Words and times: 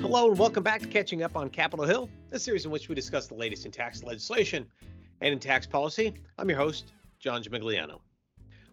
Hello 0.00 0.28
and 0.30 0.38
welcome 0.38 0.62
back 0.62 0.80
to 0.80 0.86
Catching 0.86 1.24
Up 1.24 1.36
on 1.36 1.50
Capitol 1.50 1.84
Hill, 1.84 2.08
a 2.30 2.38
series 2.38 2.64
in 2.64 2.70
which 2.70 2.88
we 2.88 2.94
discuss 2.94 3.26
the 3.26 3.34
latest 3.34 3.66
in 3.66 3.72
tax 3.72 4.04
legislation 4.04 4.64
and 5.20 5.32
in 5.32 5.40
tax 5.40 5.66
policy. 5.66 6.14
I'm 6.38 6.48
your 6.48 6.56
host, 6.56 6.92
John 7.18 7.42
Gimigliano. 7.42 7.98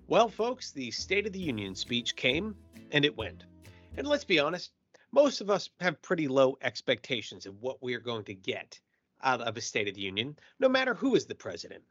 Well, 0.07 0.29
folks, 0.29 0.71
the 0.71 0.91
State 0.91 1.25
of 1.25 1.33
the 1.33 1.39
Union 1.39 1.73
speech 1.73 2.15
came 2.15 2.55
and 2.91 3.03
it 3.03 3.17
went. 3.17 3.43
And 3.97 4.05
let's 4.05 4.23
be 4.23 4.39
honest, 4.39 4.71
most 5.11 5.41
of 5.41 5.49
us 5.49 5.71
have 5.79 5.99
pretty 6.03 6.27
low 6.27 6.59
expectations 6.61 7.47
of 7.47 7.59
what 7.59 7.81
we 7.81 7.95
are 7.95 7.99
going 7.99 8.25
to 8.25 8.35
get 8.35 8.79
out 9.23 9.41
of 9.41 9.57
a 9.57 9.61
State 9.61 9.87
of 9.87 9.95
the 9.95 10.01
Union, 10.01 10.37
no 10.59 10.69
matter 10.69 10.93
who 10.93 11.15
is 11.15 11.25
the 11.25 11.33
president. 11.33 11.83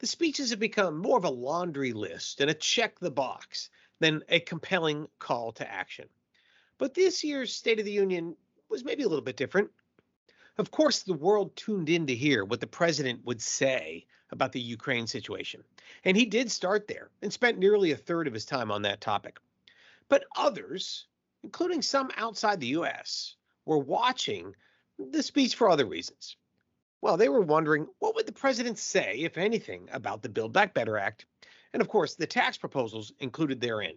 The 0.00 0.06
speeches 0.06 0.50
have 0.50 0.60
become 0.60 0.98
more 0.98 1.16
of 1.16 1.24
a 1.24 1.30
laundry 1.30 1.94
list 1.94 2.42
and 2.42 2.50
a 2.50 2.54
check 2.54 2.98
the 2.98 3.10
box 3.10 3.70
than 4.00 4.22
a 4.28 4.38
compelling 4.38 5.08
call 5.18 5.52
to 5.52 5.68
action. 5.68 6.10
But 6.76 6.92
this 6.92 7.24
year's 7.24 7.54
State 7.54 7.78
of 7.78 7.86
the 7.86 7.92
Union 7.92 8.36
was 8.68 8.84
maybe 8.84 9.02
a 9.02 9.08
little 9.08 9.24
bit 9.24 9.36
different. 9.36 9.70
Of 10.58 10.70
course, 10.70 11.02
the 11.02 11.12
world 11.12 11.54
tuned 11.54 11.88
in 11.88 12.06
to 12.06 12.14
hear 12.14 12.44
what 12.44 12.60
the 12.60 12.66
president 12.66 13.24
would 13.24 13.42
say 13.42 14.06
about 14.30 14.52
the 14.52 14.60
Ukraine 14.60 15.06
situation. 15.06 15.62
And 16.04 16.16
he 16.16 16.24
did 16.24 16.50
start 16.50 16.88
there 16.88 17.10
and 17.22 17.32
spent 17.32 17.58
nearly 17.58 17.92
a 17.92 17.96
third 17.96 18.26
of 18.26 18.34
his 18.34 18.44
time 18.44 18.70
on 18.70 18.82
that 18.82 19.00
topic. 19.00 19.38
But 20.08 20.24
others, 20.36 21.06
including 21.42 21.82
some 21.82 22.10
outside 22.16 22.60
the 22.60 22.78
US, 22.78 23.36
were 23.66 23.78
watching 23.78 24.54
the 24.98 25.22
speech 25.22 25.54
for 25.54 25.68
other 25.68 25.86
reasons. 25.86 26.36
Well, 27.02 27.16
they 27.16 27.28
were 27.28 27.42
wondering 27.42 27.86
what 27.98 28.14
would 28.14 28.26
the 28.26 28.32
president 28.32 28.78
say, 28.78 29.18
if 29.18 29.36
anything, 29.36 29.88
about 29.92 30.22
the 30.22 30.28
Build 30.28 30.52
Back 30.52 30.74
Better 30.74 30.96
Act, 30.96 31.26
and 31.72 31.82
of 31.82 31.88
course, 31.88 32.14
the 32.14 32.26
tax 32.26 32.56
proposals 32.56 33.12
included 33.18 33.60
therein. 33.60 33.96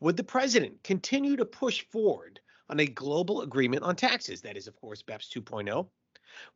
Would 0.00 0.16
the 0.16 0.24
president 0.24 0.82
continue 0.82 1.36
to 1.36 1.46
push 1.46 1.86
forward 1.86 2.40
on 2.68 2.80
a 2.80 2.86
global 2.86 3.42
agreement 3.42 3.82
on 3.82 3.96
taxes. 3.96 4.40
That 4.42 4.56
is, 4.56 4.66
of 4.66 4.76
course, 4.76 5.02
BEPS 5.02 5.28
2.0. 5.30 5.86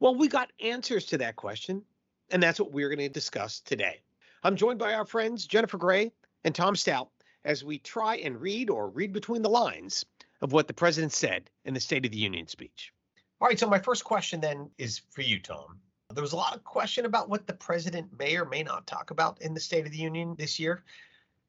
Well, 0.00 0.14
we 0.14 0.28
got 0.28 0.50
answers 0.60 1.04
to 1.06 1.18
that 1.18 1.36
question, 1.36 1.82
and 2.30 2.42
that's 2.42 2.60
what 2.60 2.72
we're 2.72 2.88
going 2.88 2.98
to 2.98 3.08
discuss 3.08 3.60
today. 3.60 4.00
I'm 4.42 4.56
joined 4.56 4.78
by 4.78 4.94
our 4.94 5.04
friends 5.04 5.46
Jennifer 5.46 5.78
Gray 5.78 6.12
and 6.44 6.54
Tom 6.54 6.76
Stout 6.76 7.10
as 7.44 7.64
we 7.64 7.78
try 7.78 8.16
and 8.16 8.40
read 8.40 8.70
or 8.70 8.90
read 8.90 9.12
between 9.12 9.42
the 9.42 9.50
lines 9.50 10.04
of 10.40 10.52
what 10.52 10.66
the 10.66 10.74
president 10.74 11.12
said 11.12 11.50
in 11.64 11.74
the 11.74 11.80
State 11.80 12.04
of 12.04 12.12
the 12.12 12.18
Union 12.18 12.46
speech. 12.46 12.92
All 13.40 13.48
right, 13.48 13.58
so 13.58 13.68
my 13.68 13.78
first 13.78 14.04
question 14.04 14.40
then 14.40 14.70
is 14.78 15.00
for 15.10 15.22
you, 15.22 15.40
Tom. 15.40 15.80
There 16.12 16.22
was 16.22 16.32
a 16.32 16.36
lot 16.36 16.56
of 16.56 16.64
question 16.64 17.04
about 17.04 17.28
what 17.28 17.46
the 17.46 17.52
president 17.52 18.18
may 18.18 18.36
or 18.36 18.44
may 18.44 18.62
not 18.62 18.86
talk 18.86 19.10
about 19.10 19.40
in 19.42 19.54
the 19.54 19.60
State 19.60 19.84
of 19.86 19.92
the 19.92 19.98
Union 19.98 20.34
this 20.38 20.58
year. 20.58 20.84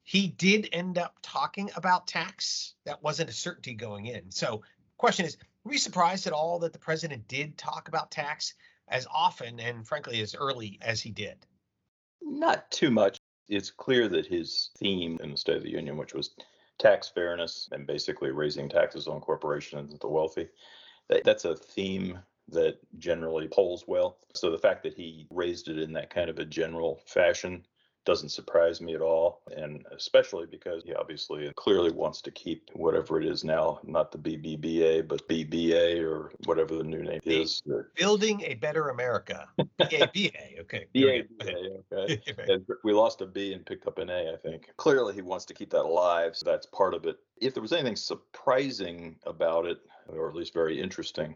He 0.03 0.27
did 0.27 0.69
end 0.71 0.97
up 0.97 1.17
talking 1.21 1.69
about 1.75 2.07
tax. 2.07 2.73
That 2.85 3.03
wasn't 3.03 3.29
a 3.29 3.33
certainty 3.33 3.73
going 3.73 4.07
in. 4.07 4.31
So, 4.31 4.63
question 4.97 5.25
is, 5.25 5.37
were 5.63 5.73
you 5.73 5.77
surprised 5.77 6.25
at 6.25 6.33
all 6.33 6.59
that 6.59 6.73
the 6.73 6.79
president 6.79 7.27
did 7.27 7.57
talk 7.57 7.87
about 7.87 8.11
tax 8.11 8.55
as 8.87 9.05
often 9.13 9.59
and 9.59 9.87
frankly 9.87 10.21
as 10.21 10.35
early 10.35 10.79
as 10.81 11.01
he 11.01 11.11
did? 11.11 11.45
Not 12.21 12.69
too 12.71 12.89
much. 12.89 13.19
It's 13.47 13.71
clear 13.71 14.07
that 14.09 14.25
his 14.25 14.71
theme 14.77 15.17
in 15.23 15.31
the 15.31 15.37
State 15.37 15.57
of 15.57 15.63
the 15.63 15.71
Union, 15.71 15.97
which 15.97 16.13
was 16.13 16.31
tax 16.77 17.09
fairness 17.09 17.67
and 17.71 17.85
basically 17.85 18.31
raising 18.31 18.69
taxes 18.69 19.07
on 19.07 19.19
corporations 19.21 19.91
and 19.91 19.99
the 19.99 20.07
wealthy, 20.07 20.47
that's 21.07 21.45
a 21.45 21.55
theme 21.55 22.19
that 22.49 22.77
generally 22.97 23.47
polls 23.47 23.83
well. 23.87 24.17
So 24.33 24.49
the 24.49 24.57
fact 24.57 24.83
that 24.83 24.93
he 24.93 25.27
raised 25.29 25.67
it 25.67 25.77
in 25.77 25.93
that 25.93 26.09
kind 26.09 26.29
of 26.29 26.39
a 26.39 26.45
general 26.45 26.99
fashion 27.05 27.65
doesn't 28.05 28.29
surprise 28.29 28.81
me 28.81 28.95
at 28.95 29.01
all. 29.01 29.41
And 29.55 29.85
especially 29.95 30.45
because 30.49 30.83
he 30.83 30.93
obviously 30.93 31.51
clearly 31.55 31.91
wants 31.91 32.21
to 32.21 32.31
keep 32.31 32.69
whatever 32.73 33.19
it 33.19 33.25
is 33.25 33.43
now, 33.43 33.79
not 33.83 34.11
the 34.11 34.17
BBBA, 34.17 35.07
but 35.07 35.27
BBA 35.27 36.03
or 36.03 36.31
whatever 36.45 36.75
the 36.75 36.83
new 36.83 37.03
name 37.03 37.19
is. 37.25 37.61
Building 37.95 38.41
a 38.41 38.55
Better 38.55 38.89
America. 38.89 39.47
BABA. 39.77 40.59
Okay. 40.61 40.85
BABA. 40.93 41.83
Okay. 41.93 42.21
we 42.83 42.93
lost 42.93 43.21
a 43.21 43.25
B 43.25 43.53
and 43.53 43.65
picked 43.65 43.87
up 43.87 43.99
an 43.99 44.09
A, 44.09 44.33
I 44.33 44.37
think. 44.37 44.69
Clearly, 44.77 45.13
he 45.13 45.21
wants 45.21 45.45
to 45.45 45.53
keep 45.53 45.69
that 45.71 45.83
alive. 45.83 46.35
So 46.35 46.49
that's 46.49 46.65
part 46.67 46.93
of 46.93 47.05
it. 47.05 47.17
If 47.41 47.53
there 47.53 47.61
was 47.61 47.73
anything 47.73 47.95
surprising 47.95 49.17
about 49.25 49.65
it, 49.65 49.79
or 50.07 50.29
at 50.29 50.35
least 50.35 50.53
very 50.53 50.81
interesting, 50.81 51.35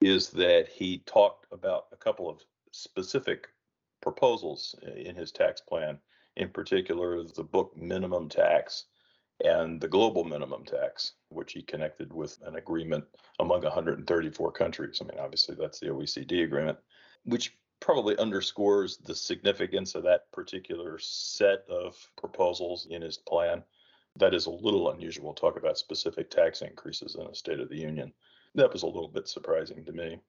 is 0.00 0.30
that 0.30 0.68
he 0.68 0.98
talked 1.06 1.46
about 1.52 1.86
a 1.92 1.96
couple 1.96 2.28
of 2.28 2.40
specific 2.72 3.48
proposals 4.04 4.74
in 4.96 5.16
his 5.16 5.32
tax 5.32 5.62
plan, 5.62 5.98
in 6.36 6.50
particular 6.50 7.24
the 7.24 7.42
book 7.42 7.74
minimum 7.74 8.28
tax 8.28 8.84
and 9.42 9.80
the 9.80 9.88
global 9.88 10.24
minimum 10.24 10.62
tax, 10.64 11.14
which 11.30 11.52
he 11.52 11.62
connected 11.62 12.12
with 12.12 12.38
an 12.44 12.56
agreement 12.56 13.04
among 13.40 13.62
134 13.62 14.52
countries. 14.52 15.00
I 15.00 15.06
mean, 15.06 15.18
obviously, 15.18 15.56
that's 15.58 15.80
the 15.80 15.86
OECD 15.86 16.44
agreement, 16.44 16.78
which 17.24 17.56
probably 17.80 18.16
underscores 18.18 18.98
the 18.98 19.14
significance 19.14 19.94
of 19.94 20.02
that 20.04 20.30
particular 20.32 20.98
set 20.98 21.64
of 21.70 21.96
proposals 22.16 22.86
in 22.90 23.00
his 23.00 23.16
plan. 23.16 23.64
That 24.16 24.34
is 24.34 24.46
a 24.46 24.50
little 24.50 24.90
unusual. 24.90 25.32
To 25.32 25.40
talk 25.40 25.56
about 25.56 25.78
specific 25.78 26.30
tax 26.30 26.60
increases 26.60 27.16
in 27.18 27.26
a 27.26 27.34
State 27.34 27.58
of 27.58 27.70
the 27.70 27.80
Union. 27.80 28.12
That 28.54 28.72
was 28.72 28.82
a 28.82 28.86
little 28.86 29.08
bit 29.08 29.28
surprising 29.28 29.84
to 29.86 29.92
me. 29.92 30.20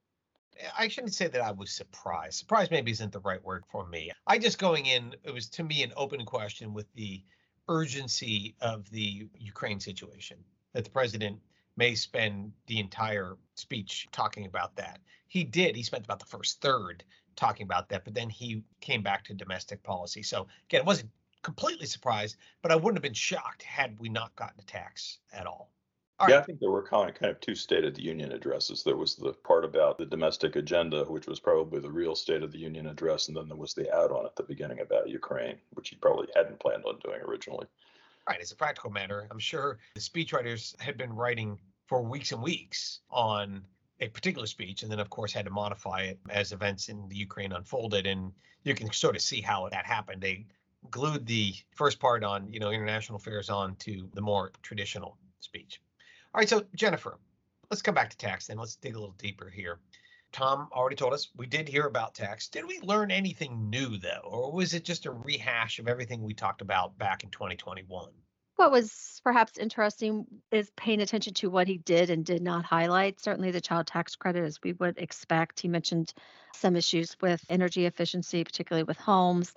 Eh, 0.58 0.68
I 0.78 0.88
shouldn't 0.88 1.14
say 1.14 1.28
that 1.28 1.42
I 1.42 1.52
was 1.52 1.72
surprised. 1.72 2.36
Surprised 2.36 2.72
maybe 2.72 2.92
isn't 2.92 3.12
the 3.12 3.20
right 3.20 3.44
word 3.44 3.64
for 3.72 3.86
me. 3.88 4.12
I 4.28 4.38
just 4.38 4.60
going 4.60 4.86
in, 4.86 5.16
it 5.24 5.32
was 5.32 5.50
to 5.52 5.64
me 5.64 5.84
an 5.84 5.94
open 5.96 6.26
question 6.26 6.74
with 6.74 6.92
the 6.94 7.24
urgency 7.68 8.56
of 8.62 8.90
the 8.92 9.28
Ukraine 9.38 9.80
situation 9.80 10.38
that 10.74 10.84
the 10.84 10.92
president 10.92 11.40
may 11.78 11.96
spend 11.96 12.52
the 12.68 12.80
entire 12.80 13.38
speech 13.56 14.08
talking 14.12 14.46
about 14.46 14.76
that. 14.76 15.00
He 15.28 15.44
did. 15.44 15.76
He 15.76 15.84
spent 15.84 16.06
about 16.06 16.20
the 16.20 16.26
first 16.26 16.62
third 16.62 17.04
talking 17.36 17.66
about 17.66 17.90
that, 17.90 18.06
but 18.06 18.14
then 18.14 18.30
he 18.30 18.64
came 18.80 19.02
back 19.02 19.26
to 19.26 19.34
domestic 19.34 19.84
policy. 19.84 20.24
So 20.24 20.48
again, 20.70 20.82
it 20.82 20.86
wasn't 20.86 21.10
completely 21.42 21.86
surprised, 21.86 22.38
but 22.62 22.72
I 22.72 22.76
wouldn't 22.76 22.96
have 22.96 23.04
been 23.04 23.14
shocked 23.14 23.64
had 23.64 24.00
we 24.00 24.10
not 24.10 24.36
gotten 24.36 24.60
a 24.60 24.64
tax 24.64 25.20
at 25.34 25.46
all. 25.46 25.72
All 26.18 26.30
yeah, 26.30 26.36
right. 26.36 26.44
I 26.44 26.46
think 26.46 26.60
there 26.62 26.72
were 26.72 26.88
kind 26.88 27.10
of, 27.10 27.16
kind 27.16 27.30
of 27.30 27.42
two 27.42 27.56
State 27.56 27.84
of 27.84 27.94
the 27.94 28.02
Union 28.02 28.32
addresses. 28.32 28.84
There 28.84 28.96
was 28.96 29.16
the 29.16 29.34
part 29.34 29.66
about 29.66 29.98
the 29.98 30.06
domestic 30.06 30.56
agenda, 30.56 31.04
which 31.04 31.28
was 31.28 31.42
probably 31.42 31.82
the 31.82 31.92
real 31.92 32.16
State 32.16 32.42
of 32.42 32.54
the 32.54 32.58
Union 32.58 32.88
address, 32.88 33.28
and 33.28 33.36
then 33.36 33.50
there 33.50 33.58
was 33.58 33.74
the 33.74 33.94
add-on 33.94 34.26
at 34.26 34.36
the 34.38 34.44
beginning 34.44 34.80
about 34.80 35.10
Ukraine, 35.10 35.58
which 35.72 35.90
he 35.90 35.98
probably 35.98 36.28
hadn't 36.34 36.60
planned 36.60 36.86
on 36.86 37.00
doing 37.04 37.20
originally. 37.22 37.68
Right, 38.30 38.40
as 38.40 38.54
a 38.54 38.56
practical 38.56 38.92
matter, 38.92 39.28
I'm 39.30 39.40
sure 39.40 39.78
the 39.94 40.00
speechwriters 40.00 40.80
had 40.80 40.98
been 40.98 41.14
writing 41.14 41.60
for 41.86 42.02
weeks 42.02 42.32
and 42.32 42.42
weeks 42.42 43.02
on 43.12 43.62
a 44.00 44.08
particular 44.08 44.48
speech, 44.48 44.84
and 44.84 44.92
then 44.92 45.02
of 45.02 45.10
course 45.10 45.34
had 45.34 45.46
to 45.46 45.52
modify 45.52 46.04
it 46.04 46.20
as 46.30 46.54
events 46.54 46.88
in 46.88 47.10
the 47.10 47.16
Ukraine 47.18 47.52
unfolded, 47.52 48.06
and 48.08 48.32
you 48.64 48.74
can 48.74 48.92
sort 48.94 49.18
of 49.18 49.22
see 49.22 49.42
how 49.42 49.68
that 49.70 49.86
happened. 49.86 50.22
They 50.22 50.46
glued 50.90 51.26
the 51.26 51.56
first 51.72 52.00
part 52.00 52.24
on, 52.24 52.52
you 52.54 52.60
know, 52.62 52.72
international 52.72 53.18
affairs 53.18 53.50
on 53.50 53.76
to 53.78 54.10
the 54.14 54.22
more 54.22 54.52
traditional 54.62 55.18
speech. 55.42 55.82
All 56.36 56.40
right, 56.40 56.50
so 56.50 56.66
Jennifer, 56.76 57.18
let's 57.72 57.82
come 57.82 57.96
back 57.96 58.10
to 58.10 58.18
tax 58.18 58.48
then. 58.48 58.58
Let's 58.58 58.76
dig 58.76 58.94
a 58.94 59.00
little 59.00 59.16
deeper 59.18 59.50
here. 59.50 59.80
Tom 60.34 60.68
already 60.74 60.98
told 60.98 61.14
us 61.14 61.30
we 61.38 61.46
did 61.46 61.66
hear 61.66 61.86
about 61.86 62.14
tax. 62.14 62.50
Did 62.50 62.68
we 62.68 62.78
learn 62.82 63.10
anything 63.10 63.70
new 63.70 63.98
though, 63.98 64.20
or 64.26 64.52
was 64.52 64.74
it 64.74 64.84
just 64.84 65.06
a 65.06 65.12
rehash 65.12 65.80
of 65.80 65.88
everything 65.88 66.22
we 66.22 66.34
talked 66.34 66.60
about 66.60 66.98
back 66.98 67.24
in 67.24 67.30
2021? 67.30 68.10
What 68.58 68.70
was 68.70 69.22
perhaps 69.24 69.58
interesting 69.58 70.26
is 70.52 70.70
paying 70.76 71.00
attention 71.00 71.34
to 71.36 71.50
what 71.50 71.70
he 71.70 71.78
did 71.78 72.10
and 72.10 72.26
did 72.26 72.42
not 72.42 72.66
highlight. 72.66 73.22
Certainly, 73.22 73.52
the 73.52 73.62
child 73.62 73.88
tax 73.88 74.18
credit, 74.18 74.44
as 74.44 74.62
we 74.62 74.74
would 74.74 74.98
expect. 74.98 75.62
He 75.62 75.70
mentioned 75.70 76.14
some 76.54 76.76
issues 76.76 77.16
with 77.22 77.46
energy 77.48 77.86
efficiency, 77.86 78.44
particularly 78.44 78.84
with 78.84 78.98
homes. 78.98 79.54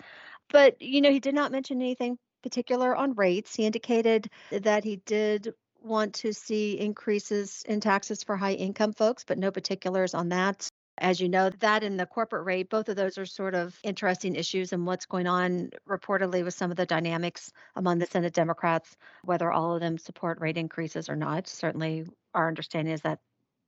But, 0.52 0.80
you 0.80 1.00
know, 1.00 1.10
he 1.10 1.18
did 1.18 1.34
not 1.34 1.50
mention 1.50 1.82
anything 1.82 2.18
particular 2.44 2.94
on 2.94 3.14
rates. 3.14 3.56
He 3.56 3.66
indicated 3.66 4.30
that 4.52 4.84
he 4.84 5.02
did 5.04 5.54
want 5.88 6.14
to 6.14 6.32
see 6.32 6.78
increases 6.78 7.64
in 7.66 7.80
taxes 7.80 8.22
for 8.22 8.36
high 8.36 8.52
income 8.52 8.92
folks, 8.92 9.24
but 9.24 9.38
no 9.38 9.50
particulars 9.50 10.14
on 10.14 10.28
that. 10.28 10.68
As 11.00 11.20
you 11.20 11.28
know, 11.28 11.50
that 11.60 11.84
and 11.84 11.98
the 11.98 12.06
corporate 12.06 12.44
rate, 12.44 12.70
both 12.70 12.88
of 12.88 12.96
those 12.96 13.18
are 13.18 13.26
sort 13.26 13.54
of 13.54 13.78
interesting 13.84 14.34
issues 14.34 14.72
and 14.72 14.84
what's 14.84 15.06
going 15.06 15.28
on 15.28 15.70
reportedly 15.88 16.44
with 16.44 16.54
some 16.54 16.70
of 16.72 16.76
the 16.76 16.86
dynamics 16.86 17.52
among 17.76 17.98
the 17.98 18.06
Senate 18.06 18.34
Democrats, 18.34 18.96
whether 19.22 19.50
all 19.50 19.74
of 19.74 19.80
them 19.80 19.96
support 19.96 20.40
rate 20.40 20.56
increases 20.56 21.08
or 21.08 21.14
not. 21.14 21.46
Certainly, 21.46 22.06
our 22.34 22.48
understanding 22.48 22.92
is 22.92 23.02
that 23.02 23.20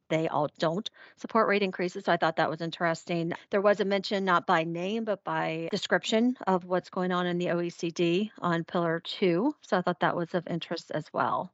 they 0.08 0.26
all 0.26 0.48
don't 0.58 0.90
support 1.16 1.48
rate 1.48 1.62
increases. 1.62 2.04
So 2.04 2.12
I 2.12 2.16
thought 2.16 2.36
that 2.36 2.50
was 2.50 2.60
interesting. 2.60 3.32
There 3.50 3.60
was 3.60 3.78
a 3.78 3.84
mention, 3.84 4.24
not 4.24 4.44
by 4.44 4.64
name, 4.64 5.04
but 5.04 5.22
by 5.22 5.68
description 5.70 6.36
of 6.46 6.64
what's 6.64 6.90
going 6.90 7.12
on 7.12 7.26
in 7.26 7.38
the 7.38 7.46
OECD 7.46 8.30
on 8.40 8.64
Pillar 8.64 9.00
Two. 9.00 9.54
So 9.62 9.78
I 9.78 9.82
thought 9.82 10.00
that 10.00 10.16
was 10.16 10.34
of 10.34 10.48
interest 10.48 10.90
as 10.90 11.04
well. 11.12 11.52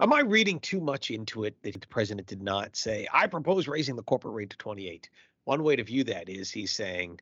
Am 0.00 0.14
I 0.14 0.20
reading 0.20 0.58
too 0.60 0.80
much 0.80 1.10
into 1.10 1.44
it 1.44 1.62
that 1.62 1.78
the 1.78 1.86
president 1.86 2.26
did 2.26 2.40
not 2.42 2.74
say, 2.74 3.06
I 3.12 3.26
propose 3.26 3.68
raising 3.68 3.96
the 3.96 4.02
corporate 4.02 4.32
rate 4.32 4.48
to 4.48 4.56
28? 4.56 5.10
One 5.44 5.62
way 5.62 5.76
to 5.76 5.84
view 5.84 6.04
that 6.04 6.30
is 6.30 6.50
he's 6.50 6.72
saying, 6.72 7.20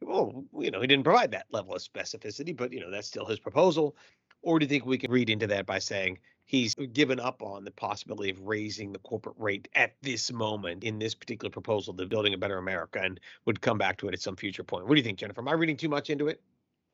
well, 0.00 0.44
you 0.56 0.70
know, 0.70 0.80
he 0.80 0.86
didn't 0.86 1.02
provide 1.02 1.32
that 1.32 1.46
level 1.50 1.74
of 1.74 1.82
specificity, 1.82 2.56
but, 2.56 2.72
you 2.72 2.78
know, 2.78 2.90
that's 2.90 3.08
still 3.08 3.26
his 3.26 3.40
proposal. 3.40 3.96
Or 4.42 4.60
do 4.60 4.64
you 4.64 4.68
think 4.68 4.86
we 4.86 4.96
can 4.96 5.10
read 5.10 5.28
into 5.28 5.48
that 5.48 5.66
by 5.66 5.80
saying 5.80 6.20
he's 6.44 6.76
given 6.76 7.18
up 7.18 7.42
on 7.42 7.64
the 7.64 7.72
possibility 7.72 8.30
of 8.30 8.40
raising 8.42 8.92
the 8.92 9.00
corporate 9.00 9.36
rate 9.36 9.66
at 9.74 9.96
this 10.00 10.30
moment 10.30 10.84
in 10.84 11.00
this 11.00 11.16
particular 11.16 11.50
proposal, 11.50 11.92
the 11.92 12.06
Building 12.06 12.32
a 12.34 12.38
Better 12.38 12.58
America, 12.58 13.00
and 13.02 13.18
would 13.44 13.60
come 13.60 13.76
back 13.76 13.98
to 13.98 14.08
it 14.08 14.14
at 14.14 14.22
some 14.22 14.36
future 14.36 14.62
point. 14.62 14.86
What 14.86 14.94
do 14.94 15.00
you 15.00 15.04
think, 15.04 15.18
Jennifer? 15.18 15.40
Am 15.40 15.48
I 15.48 15.54
reading 15.54 15.76
too 15.76 15.88
much 15.88 16.10
into 16.10 16.28
it? 16.28 16.40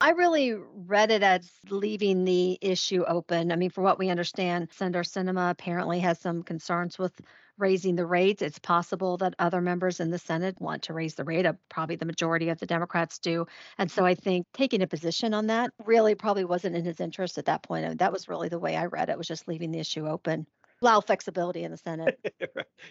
I 0.01 0.11
really 0.11 0.53
read 0.53 1.11
it 1.11 1.23
as 1.23 1.51
leaving 1.71 2.25
the 2.25 2.59
issue 2.61 3.03
open. 3.05 3.51
I 3.51 3.57
mean, 3.57 3.71
for 3.71 3.81
what 3.81 3.99
we 3.99 4.11
understand, 4.11 4.69
Senator 4.73 5.01
Sinema 5.01 5.51
apparently 5.51 6.01
has 6.01 6.21
some 6.21 6.43
concerns 6.43 6.99
with 6.99 7.19
raising 7.57 7.97
the 7.97 8.05
rates. 8.05 8.43
It's 8.43 8.59
possible 8.59 9.17
that 9.17 9.35
other 9.39 9.63
members 9.63 9.99
in 9.99 10.11
the 10.11 10.19
Senate 10.19 10.61
want 10.61 10.83
to 10.85 10.93
raise 10.93 11.15
the 11.15 11.25
rate. 11.25 11.47
Uh, 11.47 11.55
probably 11.71 11.97
the 11.97 12.05
majority 12.05 12.51
of 12.51 12.59
the 12.59 12.67
Democrats 12.67 13.19
do. 13.19 13.47
And 13.79 13.91
so 13.91 14.05
I 14.05 14.15
think 14.15 14.47
taking 14.53 14.83
a 14.83 14.87
position 14.87 15.33
on 15.33 15.47
that 15.47 15.71
really 15.87 16.15
probably 16.15 16.45
wasn't 16.45 16.77
in 16.77 16.85
his 16.85 17.01
interest 17.01 17.39
at 17.39 17.47
that 17.47 17.63
point. 17.63 17.87
I 17.87 17.89
mean, 17.89 17.97
that 17.97 18.13
was 18.13 18.29
really 18.29 18.51
the 18.51 18.59
way 18.59 18.77
I 18.77 18.87
read 18.87 19.09
it, 19.09 19.17
was 19.17 19.27
just 19.27 19.49
leaving 19.49 19.71
the 19.71 19.81
issue 19.81 20.07
open. 20.07 20.47
Allow 20.83 21.01
flexibility 21.01 21.65
in 21.65 21.71
the 21.71 21.79
Senate. 21.79 22.19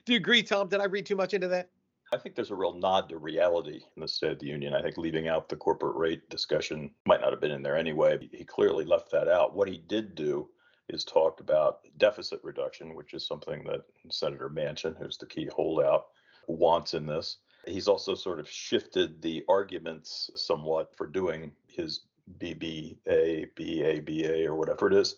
do 0.06 0.14
you 0.14 0.18
agree, 0.18 0.42
Tom? 0.42 0.70
Did 0.70 0.82
I 0.82 0.86
read 0.86 1.06
too 1.06 1.16
much 1.16 1.36
into 1.36 1.50
that? 1.50 1.70
I 2.14 2.18
think 2.18 2.36
there's 2.36 2.52
a 2.52 2.56
real 2.56 2.74
nod 2.74 3.10
to 3.10 3.18
reality 3.18 3.82
in 3.96 4.02
the 4.02 4.08
State 4.08 4.34
of 4.34 4.40
the 4.40 4.46
Union. 4.46 4.74
I 4.74 4.82
think 4.82 4.98
leaving 4.98 5.28
out 5.28 5.50
the 5.50 5.56
corporate 5.56 5.96
rate 5.96 6.30
discussion 6.30 6.92
might 7.06 7.22
not 7.22 7.32
have 7.32 7.42
been 7.42 7.52
in 7.52 7.64
there 7.64 7.78
anyway. 7.78 8.30
He 8.32 8.46
clearly 8.46 8.86
left 8.86 9.12
that 9.12 9.28
out. 9.28 9.56
What 9.56 9.68
he 9.68 9.78
did 9.78 10.16
do 10.16 10.50
is 10.88 11.04
talked 11.04 11.40
about 11.40 11.80
deficit 11.98 12.40
reduction, 12.44 12.94
which 12.94 13.14
is 13.14 13.26
something 13.26 13.64
that 13.64 13.82
Senator 14.12 14.50
Manchin, 14.50 14.96
who's 14.98 15.18
the 15.18 15.26
key 15.26 15.50
holdout, 15.54 16.08
wants 16.48 16.94
in 16.94 17.08
this. 17.08 17.38
He's 17.66 17.88
also 17.88 18.14
sort 18.14 18.40
of 18.40 18.48
shifted 18.48 19.22
the 19.22 19.44
arguments 19.50 20.30
somewhat 20.36 20.96
for 20.96 21.08
doing 21.08 21.52
his 21.68 22.02
BBA, 22.40 23.50
BABA, 23.56 24.46
or 24.46 24.56
whatever 24.56 24.88
it 24.88 24.94
is, 24.94 25.16